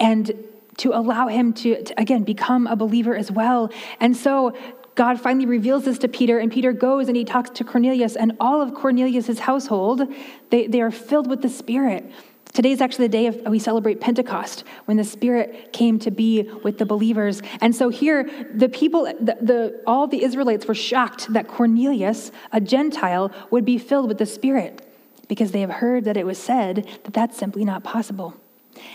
and 0.00 0.32
to 0.78 0.96
allow 0.96 1.28
him 1.28 1.52
to, 1.52 1.82
to, 1.82 2.00
again, 2.00 2.24
become 2.24 2.66
a 2.66 2.74
believer 2.74 3.14
as 3.14 3.30
well. 3.30 3.70
And 4.00 4.16
so 4.16 4.56
God 4.94 5.20
finally 5.20 5.46
reveals 5.46 5.84
this 5.84 5.98
to 5.98 6.08
Peter, 6.08 6.38
and 6.38 6.52
Peter 6.52 6.72
goes 6.72 7.08
and 7.08 7.16
he 7.16 7.24
talks 7.24 7.50
to 7.50 7.64
Cornelius, 7.64 8.16
and 8.16 8.36
all 8.40 8.60
of 8.60 8.74
Cornelius' 8.74 9.38
household, 9.38 10.02
they, 10.50 10.66
they 10.66 10.80
are 10.80 10.90
filled 10.90 11.28
with 11.28 11.42
the 11.42 11.48
Spirit. 11.48 12.10
Today 12.52 12.72
is 12.72 12.82
actually 12.82 13.06
the 13.06 13.12
day 13.12 13.26
of 13.28 13.36
we 13.46 13.58
celebrate 13.58 13.98
Pentecost 13.98 14.64
when 14.84 14.98
the 14.98 15.04
Spirit 15.04 15.72
came 15.72 15.98
to 16.00 16.10
be 16.10 16.42
with 16.62 16.76
the 16.76 16.84
believers. 16.84 17.40
And 17.62 17.74
so 17.74 17.88
here, 17.88 18.28
the 18.52 18.68
people, 18.68 19.04
the, 19.04 19.38
the, 19.40 19.82
all 19.86 20.06
the 20.06 20.22
Israelites 20.22 20.66
were 20.66 20.74
shocked 20.74 21.32
that 21.32 21.48
Cornelius, 21.48 22.30
a 22.52 22.60
Gentile, 22.60 23.32
would 23.50 23.64
be 23.64 23.78
filled 23.78 24.06
with 24.08 24.18
the 24.18 24.26
Spirit 24.26 24.86
because 25.28 25.52
they 25.52 25.62
have 25.62 25.70
heard 25.70 26.04
that 26.04 26.18
it 26.18 26.26
was 26.26 26.36
said 26.36 26.86
that 27.04 27.14
that's 27.14 27.38
simply 27.38 27.64
not 27.64 27.82
possible. 27.82 28.34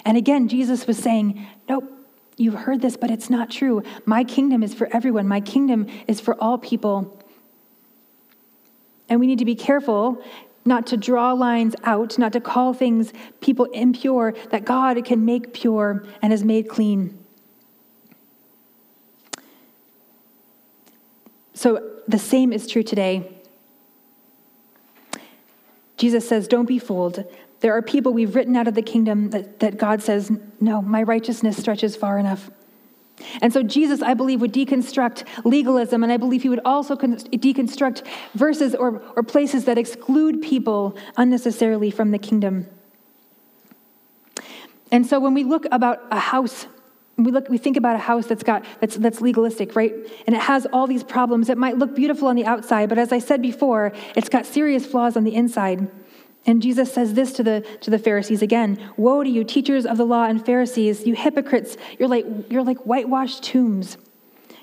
And 0.05 0.17
again, 0.17 0.47
Jesus 0.47 0.85
was 0.85 0.99
saying, 0.99 1.47
Nope, 1.67 1.91
you've 2.37 2.53
heard 2.53 2.81
this, 2.81 2.95
but 2.95 3.11
it's 3.11 3.29
not 3.29 3.49
true. 3.49 3.83
My 4.05 4.23
kingdom 4.23 4.63
is 4.63 4.73
for 4.73 4.87
everyone, 4.93 5.27
my 5.27 5.41
kingdom 5.41 5.87
is 6.07 6.19
for 6.19 6.35
all 6.41 6.57
people. 6.57 7.21
And 9.09 9.19
we 9.19 9.27
need 9.27 9.39
to 9.39 9.45
be 9.45 9.55
careful 9.55 10.21
not 10.65 10.85
to 10.87 10.97
draw 10.97 11.31
lines 11.31 11.75
out, 11.83 12.17
not 12.19 12.33
to 12.33 12.41
call 12.41 12.73
things 12.73 13.13
people 13.39 13.65
impure 13.65 14.33
that 14.51 14.65
God 14.65 15.03
can 15.05 15.23
make 15.23 15.53
pure 15.53 16.05
and 16.21 16.31
has 16.31 16.43
made 16.43 16.67
clean. 16.67 17.17
So 21.53 21.89
the 22.07 22.19
same 22.19 22.53
is 22.53 22.67
true 22.67 22.83
today. 22.83 23.31
Jesus 25.95 26.27
says, 26.27 26.47
Don't 26.47 26.67
be 26.67 26.77
fooled. 26.77 27.25
There 27.59 27.75
are 27.75 27.81
people 27.81 28.13
we've 28.13 28.35
written 28.35 28.55
out 28.55 28.67
of 28.67 28.75
the 28.75 28.81
kingdom 28.81 29.31
that, 29.31 29.59
that 29.59 29.77
God 29.77 30.01
says, 30.01 30.31
No, 30.59 30.81
my 30.81 31.03
righteousness 31.03 31.57
stretches 31.57 31.95
far 31.95 32.19
enough. 32.19 32.49
And 33.41 33.51
so 33.51 33.63
Jesus, 33.63 34.01
I 34.01 34.13
believe, 34.13 34.41
would 34.41 34.53
deconstruct 34.53 35.25
legalism, 35.43 36.03
and 36.03 36.11
I 36.11 36.17
believe 36.17 36.43
he 36.43 36.49
would 36.49 36.61
also 36.63 36.95
deconstruct 36.95 38.05
verses 38.35 38.75
or, 38.75 39.01
or 39.15 39.23
places 39.23 39.65
that 39.65 39.77
exclude 39.77 40.41
people 40.41 40.95
unnecessarily 41.17 41.89
from 41.89 42.11
the 42.11 42.19
kingdom. 42.19 42.67
And 44.91 45.05
so 45.05 45.19
when 45.19 45.33
we 45.33 45.43
look 45.43 45.65
about 45.71 46.01
a 46.11 46.19
house, 46.19 46.67
we 47.17 47.31
look, 47.31 47.49
we 47.49 47.57
think 47.57 47.75
about 47.75 47.95
a 47.95 47.99
house 47.99 48.27
that's 48.27 48.43
got 48.43 48.63
that's 48.79 48.95
that's 48.95 49.19
legalistic, 49.21 49.75
right? 49.75 49.93
And 50.27 50.35
it 50.35 50.41
has 50.41 50.67
all 50.67 50.85
these 50.85 51.03
problems. 51.03 51.49
It 51.49 51.57
might 51.57 51.77
look 51.77 51.95
beautiful 51.95 52.27
on 52.27 52.35
the 52.35 52.45
outside, 52.45 52.87
but 52.87 52.99
as 52.99 53.11
I 53.11 53.17
said 53.17 53.41
before, 53.41 53.91
it's 54.15 54.29
got 54.29 54.45
serious 54.45 54.85
flaws 54.85 55.17
on 55.17 55.23
the 55.23 55.33
inside. 55.33 55.89
And 56.47 56.61
Jesus 56.61 56.93
says 56.93 57.13
this 57.13 57.33
to 57.33 57.43
the, 57.43 57.65
to 57.81 57.91
the 57.91 57.99
Pharisees 57.99 58.41
again 58.41 58.79
Woe 58.95 59.21
to 59.21 59.29
you, 59.29 59.43
teachers 59.43 59.85
of 59.85 59.97
the 59.97 60.05
law 60.05 60.23
and 60.23 60.43
Pharisees, 60.43 61.05
you 61.05 61.13
hypocrites! 61.13 61.75
You're 61.99 62.07
like, 62.07 62.25
you're 62.49 62.63
like 62.63 62.79
whitewashed 62.79 63.43
tombs. 63.43 63.97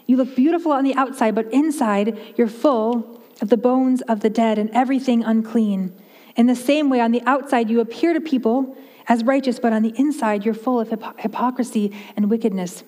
You 0.07 0.16
look 0.16 0.35
beautiful 0.35 0.73
on 0.73 0.85
the 0.85 0.94
outside, 0.94 1.35
but 1.35 1.53
inside 1.53 2.18
you're 2.37 2.49
full 2.49 3.20
of 3.40 3.51
the 3.51 3.57
bones 3.57 4.01
of 4.03 4.20
the 4.20 4.31
dead 4.31 4.59
and 4.59 4.70
everything 4.70 5.23
unclean. 5.23 5.94
In 6.37 6.47
the 6.47 6.57
same 6.57 6.90
way, 6.90 7.01
on 7.01 7.12
the 7.12 7.23
outside 7.27 7.70
you 7.70 7.81
appear 7.81 8.14
to 8.14 8.20
people 8.20 8.77
as 9.07 9.23
righteous, 9.23 9.59
but 9.59 9.73
on 9.73 9.83
the 9.83 9.94
inside 9.97 10.44
you're 10.44 10.55
full 10.55 10.81
of 10.81 10.88
hypocrisy 11.18 11.92
and 12.16 12.31
wickedness. 12.31 12.83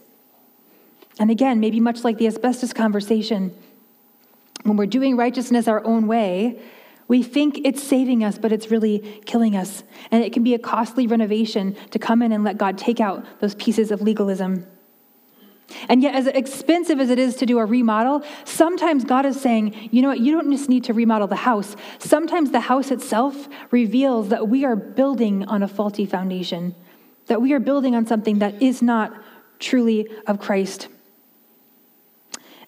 And 1.18 1.30
again, 1.30 1.60
maybe 1.60 1.80
much 1.80 2.04
like 2.04 2.18
the 2.18 2.26
asbestos 2.26 2.72
conversation, 2.72 3.54
when 4.62 4.76
we're 4.76 4.86
doing 4.86 5.16
righteousness 5.16 5.68
our 5.68 5.84
own 5.84 6.06
way, 6.06 6.60
we 7.08 7.22
think 7.22 7.60
it's 7.64 7.82
saving 7.82 8.24
us, 8.24 8.38
but 8.38 8.52
it's 8.52 8.70
really 8.70 8.98
killing 9.26 9.56
us. 9.56 9.84
And 10.10 10.24
it 10.24 10.32
can 10.32 10.42
be 10.42 10.54
a 10.54 10.58
costly 10.58 11.06
renovation 11.06 11.76
to 11.90 11.98
come 11.98 12.22
in 12.22 12.32
and 12.32 12.42
let 12.42 12.58
God 12.58 12.78
take 12.78 13.00
out 13.00 13.24
those 13.40 13.54
pieces 13.54 13.90
of 13.90 14.02
legalism. 14.02 14.66
And 15.88 16.02
yet, 16.02 16.14
as 16.14 16.26
expensive 16.28 17.00
as 17.00 17.10
it 17.10 17.18
is 17.18 17.36
to 17.36 17.46
do 17.46 17.58
a 17.58 17.64
remodel, 17.64 18.22
sometimes 18.44 19.04
God 19.04 19.26
is 19.26 19.40
saying, 19.40 19.90
you 19.90 20.00
know 20.00 20.08
what, 20.08 20.20
you 20.20 20.32
don't 20.32 20.50
just 20.50 20.68
need 20.68 20.84
to 20.84 20.92
remodel 20.92 21.26
the 21.26 21.36
house. 21.36 21.74
Sometimes 21.98 22.52
the 22.52 22.60
house 22.60 22.90
itself 22.90 23.48
reveals 23.72 24.28
that 24.28 24.48
we 24.48 24.64
are 24.64 24.76
building 24.76 25.44
on 25.48 25.62
a 25.62 25.68
faulty 25.68 26.06
foundation, 26.06 26.74
that 27.26 27.42
we 27.42 27.52
are 27.52 27.58
building 27.58 27.96
on 27.96 28.06
something 28.06 28.38
that 28.38 28.62
is 28.62 28.80
not 28.80 29.12
truly 29.58 30.08
of 30.26 30.38
Christ. 30.38 30.88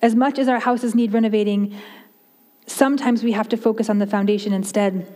As 0.02 0.14
much 0.14 0.38
as 0.38 0.48
our 0.48 0.60
houses 0.60 0.94
need 0.94 1.12
renovating, 1.12 1.76
sometimes 2.68 3.22
we 3.22 3.32
have 3.32 3.48
to 3.48 3.56
focus 3.56 3.88
on 3.90 3.98
the 3.98 4.06
foundation 4.06 4.52
instead. 4.52 5.12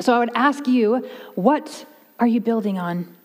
So 0.00 0.14
I 0.14 0.18
would 0.18 0.30
ask 0.34 0.66
you, 0.66 1.08
what 1.34 1.86
are 2.20 2.26
you 2.26 2.40
building 2.40 2.78
on? 2.78 3.16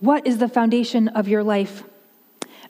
What 0.00 0.26
is 0.26 0.38
the 0.38 0.48
foundation 0.48 1.08
of 1.08 1.28
your 1.28 1.42
life? 1.42 1.84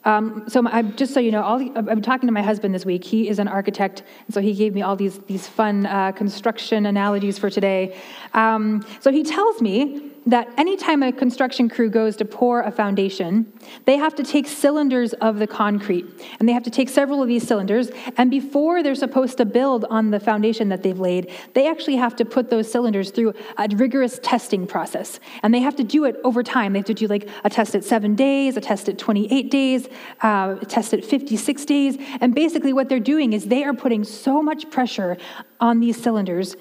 Um, 0.05 0.45
so 0.47 0.61
I, 0.67 0.83
just 0.83 1.13
so 1.13 1.19
you 1.19 1.31
know, 1.31 1.41
the, 1.57 1.71
I'm 1.75 2.01
talking 2.01 2.27
to 2.27 2.33
my 2.33 2.43
husband 2.43 2.75
this 2.75 2.85
week. 2.85 3.03
He 3.03 3.27
is 3.27 3.39
an 3.39 3.47
architect, 3.47 4.03
and 4.27 4.33
so 4.33 4.39
he 4.39 4.53
gave 4.53 4.75
me 4.75 4.83
all 4.83 4.95
these 4.95 5.17
these 5.19 5.47
fun 5.47 5.87
uh, 5.87 6.11
construction 6.11 6.85
analogies 6.85 7.39
for 7.39 7.49
today. 7.49 7.97
Um, 8.35 8.85
so 8.99 9.11
he 9.11 9.23
tells 9.23 9.61
me 9.61 10.11
that 10.25 10.51
anytime 10.57 11.03
a 11.03 11.11
construction 11.11 11.69
crew 11.69 11.89
goes 11.89 12.15
to 12.17 12.25
pour 12.25 12.61
a 12.61 12.71
foundation, 12.71 13.51
they 13.85 13.97
have 13.97 14.15
to 14.15 14.23
take 14.23 14.47
cylinders 14.47 15.13
of 15.13 15.37
the 15.37 15.45
concrete, 15.45 16.05
and 16.39 16.49
they 16.49 16.53
have 16.53 16.63
to 16.63 16.71
take 16.71 16.89
several 16.89 17.21
of 17.21 17.27
these 17.27 17.47
cylinders. 17.47 17.91
And 18.17 18.31
before 18.31 18.81
they're 18.81 18.95
supposed 18.95 19.37
to 19.37 19.45
build 19.45 19.85
on 19.85 20.09
the 20.09 20.19
foundation 20.19 20.69
that 20.69 20.81
they've 20.81 20.99
laid, 20.99 21.31
they 21.53 21.69
actually 21.69 21.97
have 21.97 22.15
to 22.15 22.25
put 22.25 22.49
those 22.49 22.71
cylinders 22.71 23.11
through 23.11 23.33
a 23.57 23.67
rigorous 23.75 24.19
testing 24.23 24.65
process. 24.65 25.19
And 25.43 25.53
they 25.53 25.59
have 25.59 25.75
to 25.75 25.83
do 25.83 26.05
it 26.05 26.15
over 26.23 26.41
time. 26.41 26.73
They 26.73 26.79
have 26.79 26.85
to 26.87 26.93
do 26.93 27.07
like 27.07 27.29
a 27.43 27.49
test 27.49 27.75
at 27.75 27.83
seven 27.83 28.15
days, 28.15 28.57
a 28.57 28.61
test 28.61 28.89
at 28.89 28.97
28 28.97 29.51
days, 29.51 29.87
uh, 30.23 30.55
a 30.59 30.65
test 30.65 30.93
at 30.93 31.05
56 31.05 31.65
days. 31.65 31.97
And 32.19 32.33
basically, 32.33 32.73
what 32.73 32.89
they're 32.89 32.99
doing 32.99 33.33
is 33.33 33.45
they 33.45 33.63
are 33.63 33.73
putting 33.73 34.03
so 34.03 34.41
much 34.41 34.71
pressure 34.71 35.17
on 35.59 35.79
these 35.79 36.01
cylinders 36.01 36.55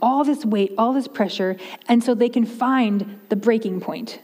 all 0.00 0.24
this 0.24 0.44
weight, 0.44 0.72
all 0.78 0.92
this 0.92 1.08
pressure, 1.08 1.56
and 1.88 2.02
so 2.02 2.14
they 2.14 2.28
can 2.28 2.44
find 2.44 3.20
the 3.28 3.36
breaking 3.36 3.80
point. 3.80 4.20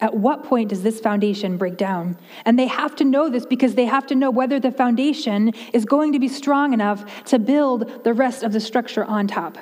At 0.00 0.14
what 0.14 0.42
point 0.42 0.70
does 0.70 0.82
this 0.82 0.98
foundation 0.98 1.56
break 1.56 1.76
down? 1.76 2.18
And 2.44 2.58
they 2.58 2.66
have 2.66 2.96
to 2.96 3.04
know 3.04 3.28
this 3.28 3.46
because 3.46 3.76
they 3.76 3.84
have 3.84 4.04
to 4.08 4.16
know 4.16 4.32
whether 4.32 4.58
the 4.58 4.72
foundation 4.72 5.54
is 5.72 5.84
going 5.84 6.12
to 6.12 6.18
be 6.18 6.26
strong 6.26 6.72
enough 6.72 7.24
to 7.26 7.38
build 7.38 8.02
the 8.02 8.12
rest 8.12 8.42
of 8.42 8.52
the 8.52 8.58
structure 8.58 9.04
on 9.04 9.28
top. 9.28 9.58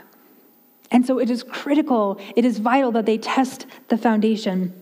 And 0.91 1.07
so 1.07 1.19
it 1.19 1.29
is 1.29 1.43
critical, 1.43 2.19
it 2.37 2.45
is 2.47 2.59
vital 2.59 2.91
that 2.93 3.05
they 3.05 3.19
test 3.19 3.67
the 3.89 3.99
foundation. 3.99 4.73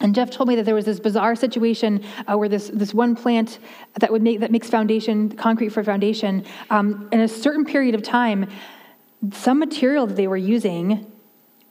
And 0.00 0.14
Jeff 0.14 0.30
told 0.30 0.48
me 0.48 0.56
that 0.56 0.64
there 0.64 0.74
was 0.74 0.84
this 0.84 1.00
bizarre 1.00 1.36
situation 1.36 2.04
uh, 2.26 2.36
where 2.36 2.48
this, 2.48 2.70
this 2.72 2.92
one 2.92 3.16
plant 3.16 3.58
that 4.00 4.10
would 4.10 4.22
make 4.22 4.40
that 4.40 4.50
makes 4.50 4.68
foundation 4.68 5.30
concrete 5.36 5.70
for 5.70 5.82
foundation 5.84 6.44
um, 6.70 7.08
in 7.12 7.20
a 7.20 7.28
certain 7.28 7.64
period 7.64 7.94
of 7.94 8.02
time 8.02 8.48
some 9.32 9.58
material 9.58 10.06
that 10.06 10.16
they 10.16 10.26
were 10.26 10.36
using 10.36 11.10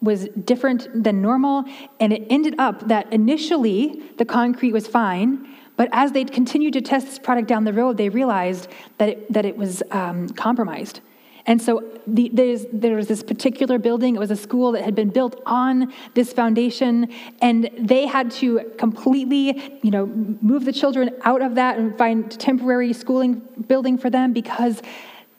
was 0.01 0.27
different 0.43 0.87
than 1.03 1.21
normal, 1.21 1.65
and 1.99 2.13
it 2.13 2.27
ended 2.29 2.55
up 2.59 2.87
that 2.87 3.11
initially 3.11 4.03
the 4.17 4.25
concrete 4.25 4.71
was 4.71 4.87
fine, 4.87 5.47
but 5.77 5.89
as 5.91 6.11
they 6.11 6.23
continued 6.23 6.73
to 6.73 6.81
test 6.81 7.07
this 7.07 7.19
product 7.19 7.47
down 7.47 7.63
the 7.63 7.73
road, 7.73 7.97
they 7.97 8.09
realized 8.09 8.67
that 8.97 9.09
it, 9.09 9.33
that 9.33 9.45
it 9.45 9.57
was 9.57 9.83
um, 9.91 10.29
compromised. 10.29 11.01
And 11.47 11.61
so 11.61 11.83
the, 12.07 12.31
there 12.73 12.95
was 12.95 13.07
this 13.07 13.21
particular 13.21 13.77
building, 13.77 14.15
it 14.15 14.19
was 14.19 14.31
a 14.31 14.35
school 14.35 14.71
that 14.71 14.83
had 14.83 14.95
been 14.95 15.09
built 15.09 15.41
on 15.45 15.93
this 16.15 16.33
foundation, 16.33 17.11
and 17.41 17.69
they 17.77 18.07
had 18.07 18.31
to 18.31 18.71
completely, 18.77 19.79
you 19.83 19.91
know, 19.91 20.07
move 20.07 20.65
the 20.65 20.73
children 20.73 21.11
out 21.21 21.43
of 21.43 21.55
that 21.55 21.77
and 21.77 21.95
find 21.97 22.31
temporary 22.39 22.93
schooling 22.93 23.41
building 23.67 23.97
for 23.97 24.09
them 24.09 24.33
because 24.33 24.81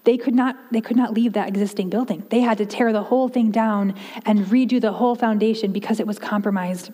they 0.06 0.16
could 0.16 0.34
not 0.34 0.56
they 0.72 0.80
could 0.80 0.96
not 0.96 1.12
leave 1.12 1.34
that 1.34 1.48
existing 1.48 1.90
building 1.90 2.24
they 2.30 2.40
had 2.40 2.56
to 2.56 2.64
tear 2.64 2.92
the 2.92 3.02
whole 3.02 3.28
thing 3.28 3.50
down 3.50 3.94
and 4.24 4.46
redo 4.46 4.80
the 4.80 4.92
whole 4.92 5.14
foundation 5.14 5.72
because 5.72 6.00
it 6.00 6.06
was 6.06 6.18
compromised 6.18 6.90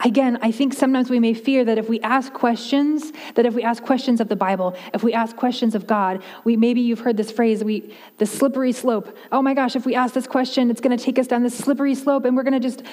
Again, 0.00 0.38
I 0.42 0.52
think 0.52 0.74
sometimes 0.74 1.10
we 1.10 1.18
may 1.18 1.34
fear 1.34 1.64
that 1.64 1.76
if 1.76 1.88
we 1.88 1.98
ask 2.00 2.32
questions, 2.32 3.12
that 3.34 3.44
if 3.46 3.54
we 3.54 3.64
ask 3.64 3.82
questions 3.82 4.20
of 4.20 4.28
the 4.28 4.36
Bible, 4.36 4.76
if 4.94 5.02
we 5.02 5.12
ask 5.12 5.34
questions 5.34 5.74
of 5.74 5.88
God, 5.88 6.22
we 6.44 6.56
maybe 6.56 6.80
you've 6.80 7.00
heard 7.00 7.16
this 7.16 7.32
phrase, 7.32 7.64
we 7.64 7.92
the 8.18 8.26
slippery 8.26 8.70
slope. 8.70 9.16
Oh 9.32 9.42
my 9.42 9.54
gosh, 9.54 9.74
if 9.74 9.84
we 9.84 9.96
ask 9.96 10.14
this 10.14 10.28
question, 10.28 10.70
it's 10.70 10.80
going 10.80 10.96
to 10.96 11.04
take 11.04 11.18
us 11.18 11.26
down 11.26 11.42
this 11.42 11.58
slippery 11.58 11.96
slope 11.96 12.24
and 12.26 12.36
we're 12.36 12.44
going 12.44 12.60
to 12.60 12.68
just 12.68 12.84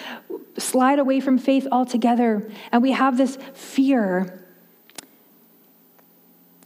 slide 0.58 0.98
away 0.98 1.20
from 1.20 1.38
faith 1.38 1.68
altogether. 1.72 2.50
And 2.72 2.82
we 2.82 2.92
have 2.92 3.18
this 3.18 3.38
fear 3.54 4.45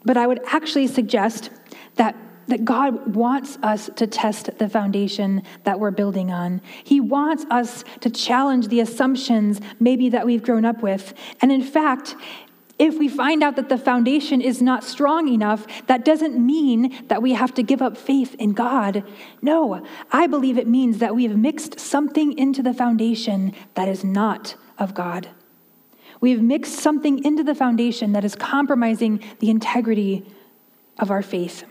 but 0.05 0.17
I 0.17 0.27
would 0.27 0.39
actually 0.47 0.88
suggest 0.88 1.49
that, 1.95 2.15
that 2.47 2.65
God 2.65 3.15
wants 3.15 3.57
us 3.62 3.89
to 3.95 4.07
test 4.07 4.57
the 4.57 4.69
foundation 4.69 5.43
that 5.63 5.79
we're 5.79 5.91
building 5.91 6.31
on. 6.31 6.62
He 6.83 6.99
wants 6.99 7.45
us 7.51 7.83
to 8.01 8.09
challenge 8.09 8.67
the 8.67 8.79
assumptions 8.79 9.59
maybe 9.79 10.09
that 10.09 10.25
we've 10.25 10.43
grown 10.43 10.65
up 10.65 10.81
with. 10.81 11.13
And 11.41 11.51
in 11.51 11.63
fact, 11.63 12.15
if 12.79 12.97
we 12.97 13.09
find 13.09 13.43
out 13.43 13.57
that 13.57 13.67
the 13.67 13.77
foundation 13.77 14.39
is 14.39 14.62
not 14.62 14.85
strong 14.85 15.27
enough, 15.27 15.67
that 15.88 16.05
doesn't 16.05 16.39
mean 16.39 16.95
that 17.09 17.21
we 17.21 17.33
have 17.33 17.53
to 17.55 17.63
give 17.63 17.81
up 17.81 17.97
faith 17.97 18.35
in 18.35 18.53
God. 18.53 19.03
No, 19.41 19.85
I 20.13 20.27
believe 20.27 20.57
it 20.57 20.67
means 20.67 20.99
that 20.99 21.13
we 21.13 21.25
have 21.25 21.38
mixed 21.38 21.77
something 21.77 22.38
into 22.38 22.63
the 22.63 22.73
foundation 22.73 23.53
that 23.73 23.89
is 23.89 24.05
not 24.05 24.55
of 24.77 24.93
God. 24.93 25.27
We've 26.21 26.41
mixed 26.41 26.75
something 26.75 27.23
into 27.23 27.43
the 27.43 27.55
foundation 27.55 28.12
that 28.13 28.25
is 28.25 28.36
compromising 28.36 29.23
the 29.39 29.49
integrity 29.49 30.25
of 30.97 31.12
our 31.12 31.21
faith. 31.21 31.63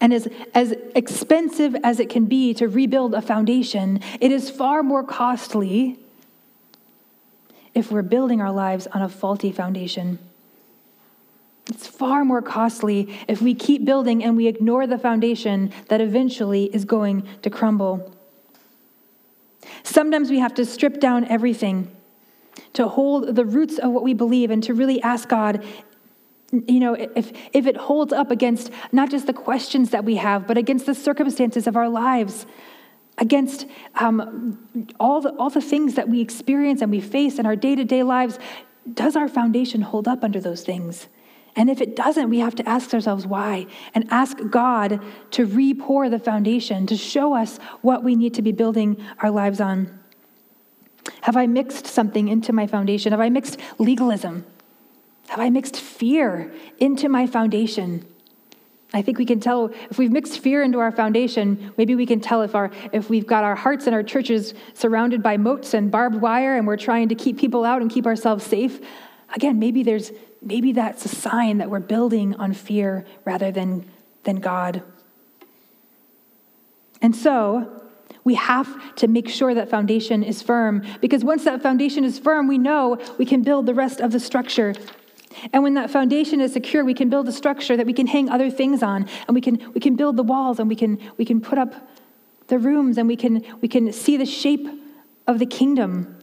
And 0.00 0.12
as, 0.12 0.28
as 0.54 0.74
expensive 0.94 1.74
as 1.82 1.98
it 1.98 2.08
can 2.08 2.26
be 2.26 2.54
to 2.54 2.68
rebuild 2.68 3.14
a 3.14 3.22
foundation, 3.22 4.00
it 4.20 4.30
is 4.30 4.50
far 4.50 4.82
more 4.82 5.02
costly 5.02 5.98
if 7.74 7.90
we're 7.90 8.02
building 8.02 8.40
our 8.40 8.52
lives 8.52 8.86
on 8.88 9.02
a 9.02 9.08
faulty 9.08 9.50
foundation. 9.50 10.18
It's 11.68 11.86
far 11.86 12.24
more 12.24 12.42
costly 12.42 13.18
if 13.26 13.40
we 13.40 13.54
keep 13.54 13.84
building 13.84 14.22
and 14.22 14.36
we 14.36 14.46
ignore 14.46 14.86
the 14.86 14.98
foundation 14.98 15.72
that 15.88 16.00
eventually 16.00 16.64
is 16.64 16.84
going 16.84 17.26
to 17.42 17.50
crumble. 17.50 18.14
Sometimes 19.82 20.30
we 20.30 20.38
have 20.38 20.54
to 20.54 20.64
strip 20.64 21.00
down 21.00 21.24
everything 21.24 21.90
to 22.74 22.88
hold 22.88 23.34
the 23.34 23.44
roots 23.44 23.78
of 23.78 23.92
what 23.92 24.02
we 24.02 24.14
believe 24.14 24.50
and 24.50 24.62
to 24.64 24.74
really 24.74 25.00
ask 25.02 25.28
God, 25.28 25.64
you 26.52 26.80
know, 26.80 26.94
if, 26.94 27.32
if 27.52 27.66
it 27.66 27.76
holds 27.76 28.12
up 28.12 28.30
against 28.30 28.70
not 28.92 29.10
just 29.10 29.26
the 29.26 29.32
questions 29.32 29.90
that 29.90 30.04
we 30.04 30.16
have, 30.16 30.46
but 30.46 30.56
against 30.56 30.86
the 30.86 30.94
circumstances 30.94 31.66
of 31.66 31.76
our 31.76 31.88
lives, 31.88 32.46
against 33.18 33.66
um, 33.96 34.68
all, 34.98 35.20
the, 35.20 35.30
all 35.30 35.50
the 35.50 35.60
things 35.60 35.94
that 35.94 36.08
we 36.08 36.20
experience 36.20 36.82
and 36.82 36.90
we 36.90 37.00
face 37.00 37.38
in 37.38 37.46
our 37.46 37.56
day 37.56 37.74
to 37.74 37.84
day 37.84 38.02
lives, 38.02 38.38
does 38.92 39.16
our 39.16 39.28
foundation 39.28 39.82
hold 39.82 40.06
up 40.06 40.22
under 40.22 40.40
those 40.40 40.62
things? 40.62 41.08
And 41.56 41.70
if 41.70 41.80
it 41.80 41.94
doesn't, 41.94 42.30
we 42.30 42.40
have 42.40 42.56
to 42.56 42.68
ask 42.68 42.92
ourselves 42.92 43.26
why 43.26 43.66
and 43.94 44.06
ask 44.10 44.38
God 44.50 45.00
to 45.32 45.46
re 45.46 45.72
pour 45.72 46.10
the 46.10 46.18
foundation, 46.18 46.86
to 46.86 46.96
show 46.96 47.34
us 47.34 47.58
what 47.80 48.02
we 48.02 48.16
need 48.16 48.34
to 48.34 48.42
be 48.42 48.52
building 48.52 49.02
our 49.20 49.30
lives 49.30 49.60
on. 49.60 50.00
Have 51.22 51.36
I 51.36 51.46
mixed 51.46 51.86
something 51.86 52.28
into 52.28 52.52
my 52.52 52.66
foundation? 52.66 53.12
Have 53.12 53.20
I 53.20 53.28
mixed 53.28 53.58
legalism? 53.78 54.46
Have 55.28 55.40
I 55.40 55.50
mixed 55.50 55.76
fear 55.76 56.52
into 56.78 57.08
my 57.08 57.26
foundation? 57.26 58.04
I 58.92 59.02
think 59.02 59.18
we 59.18 59.26
can 59.26 59.40
tell 59.40 59.72
if 59.90 59.98
we've 59.98 60.12
mixed 60.12 60.38
fear 60.38 60.62
into 60.62 60.78
our 60.78 60.92
foundation, 60.92 61.72
maybe 61.76 61.96
we 61.96 62.06
can 62.06 62.20
tell 62.20 62.42
if, 62.42 62.54
our, 62.54 62.70
if 62.92 63.10
we've 63.10 63.26
got 63.26 63.42
our 63.42 63.56
hearts 63.56 63.86
and 63.86 63.94
our 63.94 64.04
churches 64.04 64.54
surrounded 64.72 65.22
by 65.22 65.36
moats 65.36 65.74
and 65.74 65.90
barbed 65.90 66.20
wire 66.20 66.56
and 66.56 66.66
we're 66.66 66.76
trying 66.76 67.08
to 67.08 67.16
keep 67.16 67.36
people 67.36 67.64
out 67.64 67.82
and 67.82 67.90
keep 67.90 68.06
ourselves 68.06 68.44
safe. 68.44 68.80
Again, 69.34 69.58
maybe, 69.58 69.82
there's, 69.82 70.12
maybe 70.40 70.72
that's 70.72 71.04
a 71.04 71.08
sign 71.08 71.58
that 71.58 71.70
we're 71.70 71.80
building 71.80 72.36
on 72.36 72.52
fear 72.52 73.04
rather 73.24 73.50
than, 73.50 73.84
than 74.22 74.36
God. 74.36 74.82
And 77.02 77.16
so, 77.16 77.83
we 78.24 78.34
have 78.34 78.94
to 78.96 79.06
make 79.06 79.28
sure 79.28 79.54
that 79.54 79.68
foundation 79.68 80.22
is 80.22 80.42
firm 80.42 80.82
because 81.00 81.22
once 81.22 81.44
that 81.44 81.62
foundation 81.62 82.04
is 82.04 82.18
firm, 82.18 82.48
we 82.48 82.58
know 82.58 82.98
we 83.18 83.26
can 83.26 83.42
build 83.42 83.66
the 83.66 83.74
rest 83.74 84.00
of 84.00 84.12
the 84.12 84.20
structure. 84.20 84.74
And 85.52 85.62
when 85.62 85.74
that 85.74 85.90
foundation 85.90 86.40
is 86.40 86.52
secure, 86.52 86.84
we 86.84 86.94
can 86.94 87.10
build 87.10 87.28
a 87.28 87.32
structure 87.32 87.76
that 87.76 87.86
we 87.86 87.92
can 87.92 88.06
hang 88.06 88.30
other 88.30 88.50
things 88.50 88.82
on, 88.82 89.08
and 89.26 89.34
we 89.34 89.40
can 89.40 89.72
we 89.74 89.80
can 89.80 89.96
build 89.96 90.16
the 90.16 90.22
walls, 90.22 90.58
and 90.58 90.68
we 90.68 90.76
can 90.76 90.98
we 91.16 91.24
can 91.24 91.40
put 91.40 91.58
up 91.58 91.74
the 92.46 92.58
rooms, 92.58 92.98
and 92.98 93.08
we 93.08 93.16
can 93.16 93.44
we 93.60 93.68
can 93.68 93.92
see 93.92 94.16
the 94.16 94.26
shape 94.26 94.66
of 95.26 95.38
the 95.38 95.46
kingdom 95.46 96.16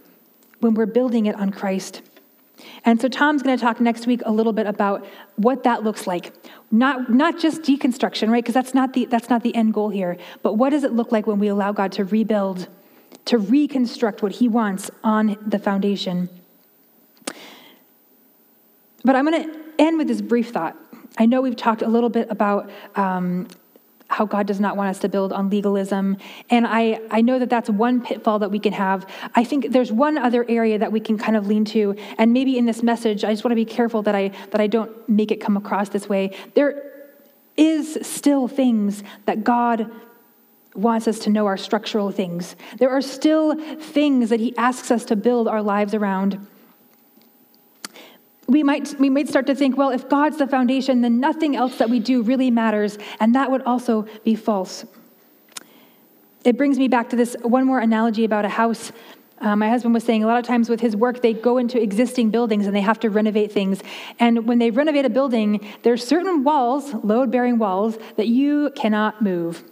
when 0.59 0.73
we're 0.73 0.85
building 0.85 1.25
it 1.25 1.35
on 1.35 1.51
Christ. 1.51 2.01
And 2.85 2.99
so 2.99 3.07
Tom's 3.07 3.43
going 3.43 3.57
to 3.57 3.61
talk 3.61 3.79
next 3.79 4.07
week 4.07 4.21
a 4.25 4.31
little 4.31 4.53
bit 4.53 4.67
about 4.67 5.05
what 5.35 5.63
that 5.63 5.83
looks 5.83 6.07
like. 6.07 6.33
Not, 6.71 7.11
not 7.11 7.39
just 7.39 7.61
deconstruction, 7.61 8.29
right? 8.29 8.43
Because 8.43 8.53
that's, 8.53 8.73
not 8.73 8.93
the, 8.93 9.05
that's 9.05 9.29
not 9.29 9.43
the 9.43 9.53
end 9.55 9.73
goal 9.73 9.89
here. 9.89 10.17
But 10.41 10.53
what 10.53 10.71
does 10.71 10.83
it 10.83 10.93
look 10.93 11.11
like 11.11 11.27
when 11.27 11.39
we 11.39 11.47
allow 11.47 11.71
God 11.71 11.91
to 11.93 12.05
rebuild, 12.05 12.67
to 13.25 13.37
reconstruct 13.37 14.23
what 14.23 14.33
he 14.33 14.47
wants 14.47 14.89
on 15.03 15.37
the 15.45 15.59
foundation? 15.59 16.29
But 19.03 19.15
I'm 19.15 19.25
going 19.25 19.43
to 19.43 19.59
end 19.79 19.97
with 19.97 20.07
this 20.07 20.21
brief 20.21 20.49
thought. 20.49 20.77
I 21.17 21.25
know 21.25 21.41
we've 21.41 21.55
talked 21.55 21.81
a 21.81 21.87
little 21.87 22.09
bit 22.09 22.29
about 22.29 22.69
um, 22.95 23.47
how 24.11 24.25
God 24.25 24.45
does 24.45 24.59
not 24.59 24.75
want 24.75 24.89
us 24.89 24.99
to 24.99 25.09
build 25.09 25.31
on 25.31 25.49
legalism. 25.49 26.17
And 26.49 26.67
I, 26.67 26.99
I 27.09 27.21
know 27.21 27.39
that 27.39 27.49
that's 27.49 27.69
one 27.69 28.01
pitfall 28.01 28.39
that 28.39 28.51
we 28.51 28.59
can 28.59 28.73
have. 28.73 29.07
I 29.35 29.45
think 29.45 29.71
there's 29.71 29.91
one 29.91 30.17
other 30.17 30.45
area 30.49 30.77
that 30.77 30.91
we 30.91 30.99
can 30.99 31.17
kind 31.17 31.37
of 31.37 31.47
lean 31.47 31.63
to. 31.65 31.95
And 32.17 32.33
maybe 32.33 32.57
in 32.57 32.65
this 32.65 32.83
message, 32.83 33.23
I 33.23 33.31
just 33.31 33.45
want 33.45 33.53
to 33.53 33.55
be 33.55 33.65
careful 33.65 34.01
that 34.03 34.13
I, 34.13 34.29
that 34.51 34.59
I 34.59 34.67
don't 34.67 34.91
make 35.07 35.31
it 35.31 35.37
come 35.37 35.55
across 35.55 35.89
this 35.89 36.09
way. 36.09 36.35
There 36.55 36.91
is 37.55 37.97
still 38.01 38.49
things 38.49 39.01
that 39.25 39.45
God 39.45 39.89
wants 40.75 41.07
us 41.07 41.19
to 41.19 41.29
know 41.29 41.45
are 41.45 41.57
structural 41.57 42.11
things. 42.11 42.55
There 42.79 42.89
are 42.89 43.01
still 43.01 43.55
things 43.77 44.29
that 44.29 44.39
He 44.41 44.55
asks 44.57 44.91
us 44.91 45.05
to 45.05 45.15
build 45.15 45.47
our 45.47 45.61
lives 45.61 45.93
around 45.93 46.45
we 48.51 48.63
might, 48.63 48.99
we 48.99 49.09
might 49.09 49.27
start 49.27 49.47
to 49.47 49.55
think, 49.55 49.77
well, 49.77 49.89
if 49.89 50.09
God's 50.09 50.37
the 50.37 50.47
foundation, 50.47 51.01
then 51.01 51.19
nothing 51.19 51.55
else 51.55 51.77
that 51.77 51.89
we 51.89 51.99
do 51.99 52.21
really 52.21 52.51
matters, 52.51 52.97
and 53.19 53.35
that 53.35 53.51
would 53.51 53.61
also 53.63 54.07
be 54.23 54.35
false. 54.35 54.85
It 56.43 56.57
brings 56.57 56.77
me 56.77 56.87
back 56.87 57.09
to 57.11 57.15
this 57.15 57.35
one 57.41 57.65
more 57.65 57.79
analogy 57.79 58.25
about 58.25 58.45
a 58.45 58.49
house. 58.49 58.91
Uh, 59.39 59.55
my 59.55 59.69
husband 59.69 59.93
was 59.93 60.03
saying 60.03 60.23
a 60.23 60.27
lot 60.27 60.39
of 60.39 60.45
times 60.45 60.69
with 60.69 60.81
his 60.81 60.95
work, 60.95 61.21
they 61.21 61.33
go 61.33 61.57
into 61.57 61.81
existing 61.81 62.29
buildings 62.29 62.67
and 62.67 62.75
they 62.75 62.81
have 62.81 62.99
to 62.99 63.09
renovate 63.09 63.51
things. 63.51 63.81
And 64.19 64.47
when 64.47 64.59
they 64.59 64.71
renovate 64.71 65.05
a 65.05 65.09
building, 65.09 65.65
there's 65.83 66.05
certain 66.05 66.43
walls, 66.43 66.93
load 67.03 67.31
bearing 67.31 67.57
walls, 67.57 67.97
that 68.17 68.27
you 68.27 68.71
cannot 68.75 69.21
move. 69.21 69.63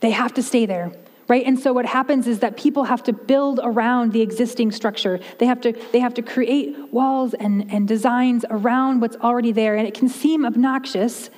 They 0.00 0.10
have 0.10 0.34
to 0.34 0.42
stay 0.42 0.66
there 0.66 0.92
right? 1.28 1.44
And 1.44 1.58
so 1.58 1.72
what 1.72 1.86
happens 1.86 2.26
is 2.26 2.38
that 2.40 2.56
people 2.56 2.84
have 2.84 3.02
to 3.04 3.12
build 3.12 3.60
around 3.62 4.12
the 4.12 4.22
existing 4.22 4.70
structure. 4.72 5.18
They 5.38 5.46
have 5.46 5.60
to 5.62 5.72
they 5.92 6.00
have 6.00 6.14
to 6.14 6.22
create 6.22 6.76
walls 6.92 7.34
and, 7.34 7.70
and 7.72 7.88
designs 7.88 8.44
around 8.48 9.00
what's 9.00 9.16
already 9.16 9.52
there 9.52 9.76
and 9.76 9.86
it 9.86 9.94
can 9.94 10.08
seem 10.08 10.44
obnoxious 10.44 11.30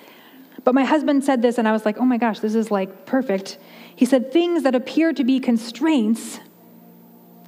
but 0.64 0.74
my 0.74 0.84
husband 0.84 1.24
said 1.24 1.40
this 1.40 1.56
and 1.56 1.66
i 1.66 1.72
was 1.72 1.84
like 1.84 1.98
oh 1.98 2.04
my 2.04 2.18
gosh 2.18 2.40
this 2.40 2.54
is 2.54 2.70
like 2.70 3.06
perfect. 3.06 3.58
He 3.96 4.04
said 4.04 4.32
things 4.32 4.62
that 4.62 4.74
appear 4.74 5.12
to 5.12 5.24
be 5.24 5.40
constraints 5.40 6.38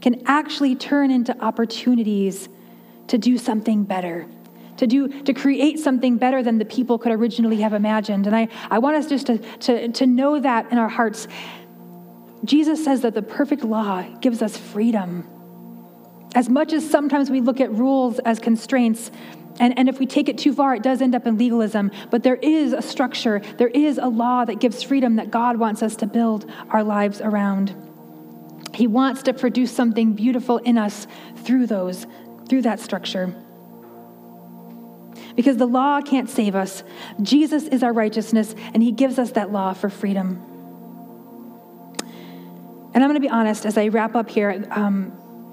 can 0.00 0.22
actually 0.26 0.74
turn 0.74 1.10
into 1.10 1.38
opportunities 1.40 2.48
to 3.08 3.18
do 3.18 3.36
something 3.38 3.84
better 3.84 4.26
to 4.80 4.86
do 4.86 5.08
to 5.24 5.34
create 5.34 5.78
something 5.78 6.16
better 6.16 6.42
than 6.42 6.56
the 6.56 6.64
people 6.64 6.98
could 6.98 7.12
originally 7.12 7.60
have 7.60 7.74
imagined. 7.74 8.26
And 8.26 8.34
i, 8.34 8.48
I 8.70 8.78
want 8.78 8.96
us 8.96 9.06
just 9.06 9.26
to, 9.26 9.38
to, 9.38 9.88
to 9.88 10.06
know 10.06 10.40
that 10.40 10.72
in 10.72 10.78
our 10.78 10.88
hearts 10.88 11.28
Jesus 12.44 12.82
says 12.84 13.02
that 13.02 13.14
the 13.14 13.22
perfect 13.22 13.64
law 13.64 14.02
gives 14.20 14.42
us 14.42 14.56
freedom. 14.56 15.28
As 16.34 16.48
much 16.48 16.72
as 16.72 16.88
sometimes 16.88 17.30
we 17.30 17.40
look 17.40 17.60
at 17.60 17.70
rules 17.72 18.18
as 18.20 18.38
constraints, 18.38 19.10
and, 19.58 19.78
and 19.78 19.88
if 19.88 19.98
we 19.98 20.06
take 20.06 20.28
it 20.28 20.38
too 20.38 20.54
far, 20.54 20.74
it 20.74 20.82
does 20.82 21.02
end 21.02 21.14
up 21.14 21.26
in 21.26 21.36
legalism. 21.36 21.90
But 22.10 22.22
there 22.22 22.36
is 22.36 22.72
a 22.72 22.80
structure, 22.80 23.40
there 23.58 23.68
is 23.68 23.98
a 23.98 24.06
law 24.06 24.44
that 24.44 24.60
gives 24.60 24.82
freedom 24.82 25.16
that 25.16 25.30
God 25.30 25.58
wants 25.58 25.82
us 25.82 25.96
to 25.96 26.06
build 26.06 26.50
our 26.70 26.82
lives 26.82 27.20
around. 27.20 27.74
He 28.74 28.86
wants 28.86 29.24
to 29.24 29.34
produce 29.34 29.72
something 29.72 30.14
beautiful 30.14 30.58
in 30.58 30.78
us 30.78 31.06
through 31.38 31.66
those, 31.66 32.06
through 32.48 32.62
that 32.62 32.80
structure. 32.80 33.34
Because 35.36 35.58
the 35.58 35.66
law 35.66 36.00
can't 36.00 36.30
save 36.30 36.54
us. 36.54 36.82
Jesus 37.20 37.64
is 37.64 37.82
our 37.82 37.92
righteousness, 37.92 38.54
and 38.72 38.82
He 38.82 38.92
gives 38.92 39.18
us 39.18 39.32
that 39.32 39.52
law 39.52 39.74
for 39.74 39.90
freedom. 39.90 40.42
And 42.92 43.04
I'm 43.04 43.10
going 43.10 43.20
to 43.20 43.26
be 43.26 43.28
honest 43.28 43.66
as 43.66 43.78
I 43.78 43.88
wrap 43.88 44.16
up 44.16 44.28
here. 44.28 44.66
Um, 44.70 45.12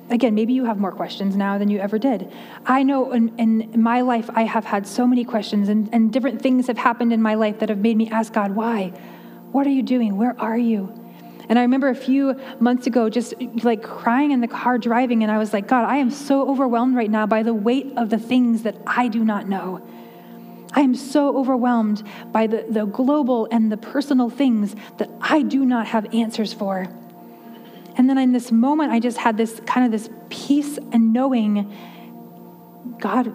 again, 0.10 0.34
maybe 0.34 0.54
you 0.54 0.65
have 0.65 0.80
more 0.80 0.91
questions 0.91 1.36
now 1.36 1.58
than 1.58 1.69
you 1.69 1.80
ever 1.80 2.00
did. 2.00 2.32
I 2.65 2.84
know 2.84 3.12
in, 3.12 3.38
in 3.38 3.82
my 3.82 4.02
life, 4.02 4.30
I 4.34 4.43
have 4.43 4.65
had 4.65 4.88
so 4.88 5.06
many 5.06 5.23
questions, 5.23 5.69
and, 5.69 5.89
and 5.93 6.12
different 6.12 6.41
things 6.41 6.67
have 6.67 6.78
happened 6.78 7.13
in 7.13 7.21
my 7.21 7.36
life 7.36 7.60
that 7.60 7.69
have 7.69 7.80
made 7.80 7.97
me 7.97 8.10
ask 8.10 8.34
God, 8.34 8.52
why? 8.56 8.89
What 9.52 9.67
are 9.67 9.71
you 9.71 9.84
doing? 9.84 10.17
Where 10.17 10.39
are 10.39 10.58
you? 10.58 10.93
And 11.50 11.58
I 11.58 11.62
remember 11.62 11.89
a 11.89 11.95
few 11.95 12.39
months 12.60 12.88
ago 12.88 13.10
just 13.10 13.34
like 13.63 13.82
crying 13.82 14.32
in 14.32 14.41
the 14.41 14.47
car 14.47 14.78
driving, 14.78 15.23
and 15.23 15.32
I 15.32 15.38
was 15.38 15.54
like, 15.54 15.67
God, 15.67 15.86
I 15.86 15.97
am 15.97 16.12
so 16.12 16.50
overwhelmed 16.50 16.95
right 16.95 17.10
now 17.10 17.26
by 17.26 17.43
the 17.43 17.54
weight 17.54 17.93
of 17.97 18.10
the 18.10 18.17
things 18.17 18.63
that 18.63 18.76
I 18.86 19.08
do 19.08 19.23
not 19.23 19.47
know. 19.47 19.82
I 20.73 20.82
am 20.82 20.95
so 20.95 21.38
overwhelmed 21.38 22.04
by 22.32 22.47
the, 22.47 22.65
the 22.69 22.86
global 22.86 23.47
and 23.52 23.71
the 23.71 23.78
personal 23.78 24.30
things 24.30 24.76
that 24.97 25.10
I 25.21 25.41
do 25.41 25.65
not 25.65 25.88
have 25.88 26.13
answers 26.13 26.52
for. 26.54 26.88
And 27.97 28.10
then 28.10 28.17
in 28.17 28.31
this 28.31 28.51
moment, 28.51 28.91
I 28.91 28.99
just 28.99 29.17
had 29.17 29.38
this 29.38 29.60
kind 29.65 29.86
of 29.86 29.91
this 29.91 30.10
peace 30.29 30.77
and 30.91 31.13
knowing 31.13 31.73
God, 32.99 33.33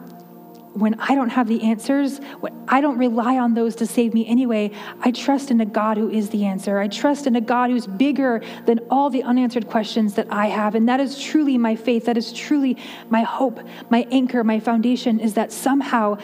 when 0.74 0.94
I 0.94 1.14
don't 1.14 1.28
have 1.30 1.48
the 1.48 1.62
answers, 1.64 2.20
I 2.66 2.80
don't 2.80 2.96
rely 2.96 3.36
on 3.38 3.54
those 3.54 3.76
to 3.76 3.86
save 3.86 4.14
me 4.14 4.26
anyway. 4.26 4.70
I 5.00 5.10
trust 5.10 5.50
in 5.50 5.60
a 5.60 5.66
God 5.66 5.98
who 5.98 6.08
is 6.08 6.30
the 6.30 6.46
answer. 6.46 6.78
I 6.78 6.88
trust 6.88 7.26
in 7.26 7.36
a 7.36 7.40
God 7.40 7.70
who's 7.70 7.86
bigger 7.86 8.40
than 8.64 8.78
all 8.90 9.10
the 9.10 9.22
unanswered 9.22 9.68
questions 9.68 10.14
that 10.14 10.28
I 10.30 10.46
have. 10.46 10.74
And 10.74 10.88
that 10.88 11.00
is 11.00 11.20
truly 11.20 11.58
my 11.58 11.76
faith. 11.76 12.06
That 12.06 12.16
is 12.16 12.32
truly 12.32 12.78
my 13.10 13.22
hope, 13.22 13.60
my 13.90 14.06
anchor, 14.10 14.42
my 14.44 14.60
foundation 14.60 15.20
is 15.20 15.34
that 15.34 15.52
somehow 15.52 16.18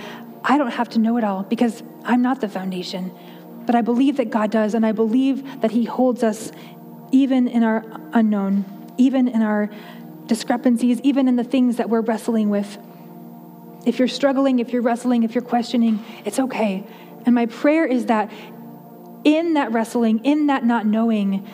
I 0.45 0.57
don't 0.57 0.73
have 0.73 0.89
to 0.91 0.99
know 0.99 1.19
it 1.19 1.25
all 1.25 1.43
because 1.43 1.83
I'm 2.05 2.23
not 2.23 2.41
the 2.41 2.49
foundation. 2.49 3.13
But 3.67 3.75
I 3.75 3.83
believe 3.83 4.17
that 4.17 4.31
God 4.31 4.51
does, 4.51 4.73
and 4.73 4.87
I 4.87 4.93
believe 4.93 5.61
that 5.61 5.71
He 5.71 5.85
holds 5.85 6.23
us 6.23 6.53
even 7.11 7.49
in 7.49 7.63
our 7.63 7.85
unknown, 8.13 8.65
even 8.97 9.29
in 9.29 9.43
our 9.43 9.71
discrepancies, 10.27 11.01
even 11.03 11.29
in 11.29 11.37
the 11.37 11.45
things 11.45 11.77
that 11.77 11.89
we're 11.89 12.03
wrestling 12.03 12.51
with. 12.51 12.79
If 13.87 13.99
you're 13.99 14.09
struggling, 14.09 14.59
if 14.59 14.73
you're 14.73 14.83
wrestling, 14.83 15.23
if 15.23 15.35
you're 15.35 15.43
questioning, 15.43 16.05
it's 16.25 16.39
okay. 16.39 16.85
And 17.25 17.35
my 17.35 17.47
prayer 17.47 17.87
is 17.87 18.07
that 18.07 18.31
in 19.25 19.55
that 19.55 19.73
wrestling, 19.73 20.25
in 20.25 20.47
that 20.49 20.65
not 20.65 20.87
knowing, 20.87 21.49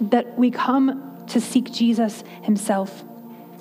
that 0.00 0.38
we 0.38 0.50
come 0.50 1.24
to 1.28 1.40
seek 1.40 1.72
Jesus 1.72 2.22
Himself. 2.42 3.04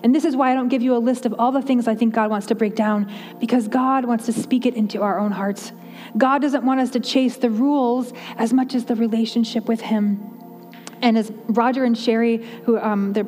And 0.03 0.13
this 0.13 0.25
is 0.25 0.35
why 0.35 0.51
I 0.51 0.53
don't 0.53 0.67
give 0.67 0.83
you 0.83 0.95
a 0.95 0.99
list 0.99 1.25
of 1.25 1.33
all 1.39 1.51
the 1.51 1.61
things 1.61 1.87
I 1.87 1.95
think 1.95 2.13
God 2.13 2.29
wants 2.29 2.47
to 2.47 2.55
break 2.55 2.75
down, 2.75 3.11
because 3.39 3.67
God 3.67 4.05
wants 4.05 4.25
to 4.27 4.33
speak 4.33 4.65
it 4.65 4.75
into 4.75 5.01
our 5.01 5.19
own 5.19 5.31
hearts. 5.31 5.71
God 6.17 6.41
doesn't 6.41 6.63
want 6.63 6.79
us 6.79 6.91
to 6.91 6.99
chase 6.99 7.37
the 7.37 7.49
rules 7.49 8.13
as 8.37 8.53
much 8.53 8.75
as 8.75 8.85
the 8.85 8.95
relationship 8.95 9.67
with 9.67 9.81
Him. 9.81 10.36
And 11.01 11.17
as 11.17 11.31
Roger 11.47 11.83
and 11.83 11.97
Sherry, 11.97 12.37
who 12.63 12.77
um, 12.79 13.13
they're 13.13 13.27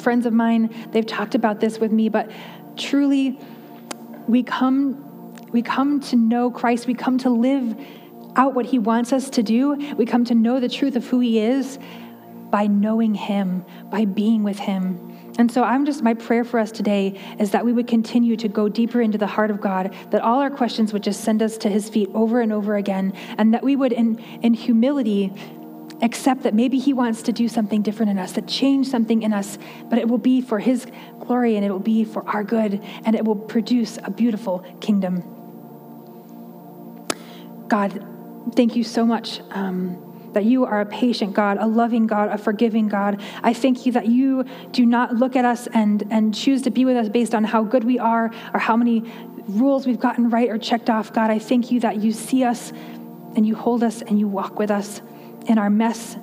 friends 0.00 0.26
of 0.26 0.32
mine, 0.32 0.74
they've 0.92 1.06
talked 1.06 1.34
about 1.34 1.60
this 1.60 1.78
with 1.78 1.92
me, 1.92 2.08
but 2.08 2.30
truly, 2.76 3.38
we 4.26 4.42
come, 4.42 5.34
we 5.50 5.62
come 5.62 6.00
to 6.00 6.16
know 6.16 6.50
Christ. 6.50 6.86
We 6.86 6.94
come 6.94 7.18
to 7.18 7.30
live 7.30 7.76
out 8.36 8.54
what 8.54 8.66
He 8.66 8.78
wants 8.78 9.12
us 9.12 9.30
to 9.30 9.42
do. 9.42 9.74
We 9.94 10.06
come 10.06 10.24
to 10.26 10.34
know 10.34 10.60
the 10.60 10.68
truth 10.68 10.96
of 10.96 11.06
who 11.06 11.20
He 11.20 11.38
is 11.38 11.78
by 12.50 12.66
knowing 12.66 13.14
Him, 13.14 13.64
by 13.90 14.04
being 14.04 14.42
with 14.42 14.58
Him. 14.58 15.14
And 15.36 15.50
so 15.50 15.64
I'm 15.64 15.84
just 15.84 16.02
my 16.02 16.14
prayer 16.14 16.44
for 16.44 16.60
us 16.60 16.70
today 16.70 17.20
is 17.40 17.50
that 17.50 17.64
we 17.64 17.72
would 17.72 17.88
continue 17.88 18.36
to 18.36 18.48
go 18.48 18.68
deeper 18.68 19.00
into 19.00 19.18
the 19.18 19.26
heart 19.26 19.50
of 19.50 19.60
God, 19.60 19.92
that 20.10 20.20
all 20.20 20.38
our 20.40 20.50
questions 20.50 20.92
would 20.92 21.02
just 21.02 21.22
send 21.22 21.42
us 21.42 21.58
to 21.58 21.68
his 21.68 21.88
feet 21.88 22.08
over 22.14 22.40
and 22.40 22.52
over 22.52 22.76
again, 22.76 23.12
and 23.36 23.52
that 23.52 23.64
we 23.64 23.74
would 23.74 23.92
in, 23.92 24.18
in 24.42 24.54
humility 24.54 25.32
accept 26.04 26.42
that 26.42 26.54
maybe 26.54 26.78
He 26.78 26.92
wants 26.92 27.22
to 27.22 27.32
do 27.32 27.48
something 27.48 27.82
different 27.82 28.10
in 28.10 28.18
us, 28.18 28.32
to 28.32 28.42
change 28.42 28.88
something 28.88 29.22
in 29.22 29.32
us, 29.32 29.58
but 29.88 29.98
it 29.98 30.08
will 30.08 30.18
be 30.18 30.40
for 30.40 30.58
His 30.58 30.86
glory 31.20 31.56
and 31.56 31.64
it 31.64 31.70
will 31.70 31.78
be 31.78 32.04
for 32.04 32.28
our 32.28 32.44
good 32.44 32.80
and 33.04 33.16
it 33.16 33.24
will 33.24 33.34
produce 33.34 33.98
a 34.04 34.10
beautiful 34.10 34.64
kingdom. 34.80 35.24
God, 37.68 38.06
thank 38.54 38.76
you 38.76 38.84
so 38.84 39.06
much. 39.06 39.40
Um, 39.50 40.00
that 40.34 40.44
you 40.44 40.64
are 40.64 40.80
a 40.80 40.86
patient 40.86 41.32
God, 41.32 41.58
a 41.60 41.66
loving 41.66 42.08
God, 42.08 42.28
a 42.28 42.36
forgiving 42.36 42.88
God. 42.88 43.22
I 43.44 43.54
thank 43.54 43.86
you 43.86 43.92
that 43.92 44.06
you 44.06 44.44
do 44.72 44.84
not 44.84 45.14
look 45.14 45.36
at 45.36 45.44
us 45.44 45.68
and, 45.68 46.02
and 46.10 46.34
choose 46.34 46.62
to 46.62 46.70
be 46.70 46.84
with 46.84 46.96
us 46.96 47.08
based 47.08 47.36
on 47.36 47.44
how 47.44 47.62
good 47.62 47.84
we 47.84 48.00
are 48.00 48.32
or 48.52 48.58
how 48.58 48.76
many 48.76 49.04
rules 49.46 49.86
we've 49.86 50.00
gotten 50.00 50.30
right 50.30 50.50
or 50.50 50.58
checked 50.58 50.90
off. 50.90 51.12
God, 51.12 51.30
I 51.30 51.38
thank 51.38 51.70
you 51.70 51.78
that 51.80 51.98
you 51.98 52.12
see 52.12 52.42
us 52.42 52.72
and 53.36 53.46
you 53.46 53.54
hold 53.54 53.84
us 53.84 54.02
and 54.02 54.18
you 54.18 54.26
walk 54.26 54.58
with 54.58 54.72
us 54.72 55.00
in 55.46 55.58
our 55.58 55.70
mess 55.70 56.16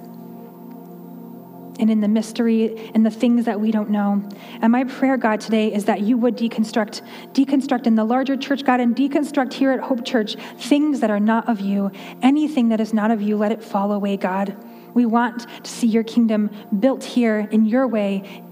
and 1.80 1.90
in 1.90 2.00
the 2.00 2.08
mystery 2.08 2.92
and 2.94 3.06
the 3.06 3.12
things 3.12 3.46
that 3.46 3.60
we 3.60 3.72
don't 3.72 3.90
know. 3.90 4.24
And 4.62 4.72
my 4.72 4.84
prayer, 4.84 5.18
God, 5.18 5.42
today 5.42 5.74
is 5.74 5.86
that 5.86 6.02
you 6.02 6.16
would 6.18 6.38
deconstruct, 6.38 7.02
deconstruct 7.34 7.88
in 7.88 7.96
the 7.96 8.04
larger 8.04 8.38
church, 8.38 8.64
God, 8.64 8.80
and 8.80 8.96
deconstruct 8.96 9.54
here 9.54 9.72
at 9.72 9.80
Hope 9.80 10.06
Church 10.06 10.36
things 10.60 11.00
that 11.00 11.10
are 11.10 11.20
not 11.20 11.50
of 11.50 11.60
you. 11.60 11.92
Anything 12.22 12.70
that 12.70 12.80
is 12.80 12.94
not 12.94 13.10
of 13.10 13.22
you, 13.22 13.36
let 13.36 13.52
it 13.52 13.64
fall 13.64 13.92
away, 13.92 14.16
God. 14.16 14.56
We 14.94 15.06
want 15.06 15.48
to 15.64 15.72
see 15.72 15.88
your 15.88 16.04
kingdom 16.04 16.52
built 16.80 17.04
here 17.04 17.48
in 17.52 17.66
your 17.66 17.88
way 17.88 18.44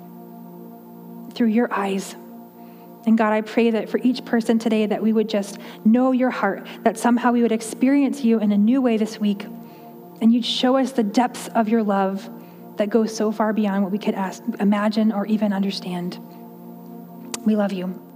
through 1.33 1.49
your 1.49 1.71
eyes. 1.71 2.15
And 3.05 3.17
God, 3.17 3.31
I 3.31 3.41
pray 3.41 3.71
that 3.71 3.89
for 3.89 3.99
each 3.99 4.25
person 4.25 4.57
today 4.57 4.87
that 4.87 5.03
we 5.03 5.13
would 5.13 5.29
just 5.29 5.59
know 5.85 6.11
your 6.11 6.31
heart, 6.31 6.67
that 6.83 6.97
somehow 6.97 7.31
we 7.31 7.43
would 7.43 7.51
experience 7.51 8.23
you 8.23 8.39
in 8.39 8.51
a 8.51 8.57
new 8.57 8.81
way 8.81 8.97
this 8.97 9.19
week 9.19 9.45
and 10.21 10.33
you'd 10.33 10.45
show 10.45 10.77
us 10.77 10.91
the 10.91 11.03
depths 11.03 11.47
of 11.49 11.69
your 11.69 11.83
love 11.83 12.29
that 12.77 12.89
goes 12.89 13.15
so 13.15 13.31
far 13.31 13.53
beyond 13.53 13.83
what 13.83 13.91
we 13.91 13.97
could 13.97 14.15
ask, 14.15 14.43
imagine 14.59 15.11
or 15.11 15.25
even 15.25 15.53
understand. 15.53 16.19
We 17.45 17.55
love 17.55 17.73
you. 17.73 18.08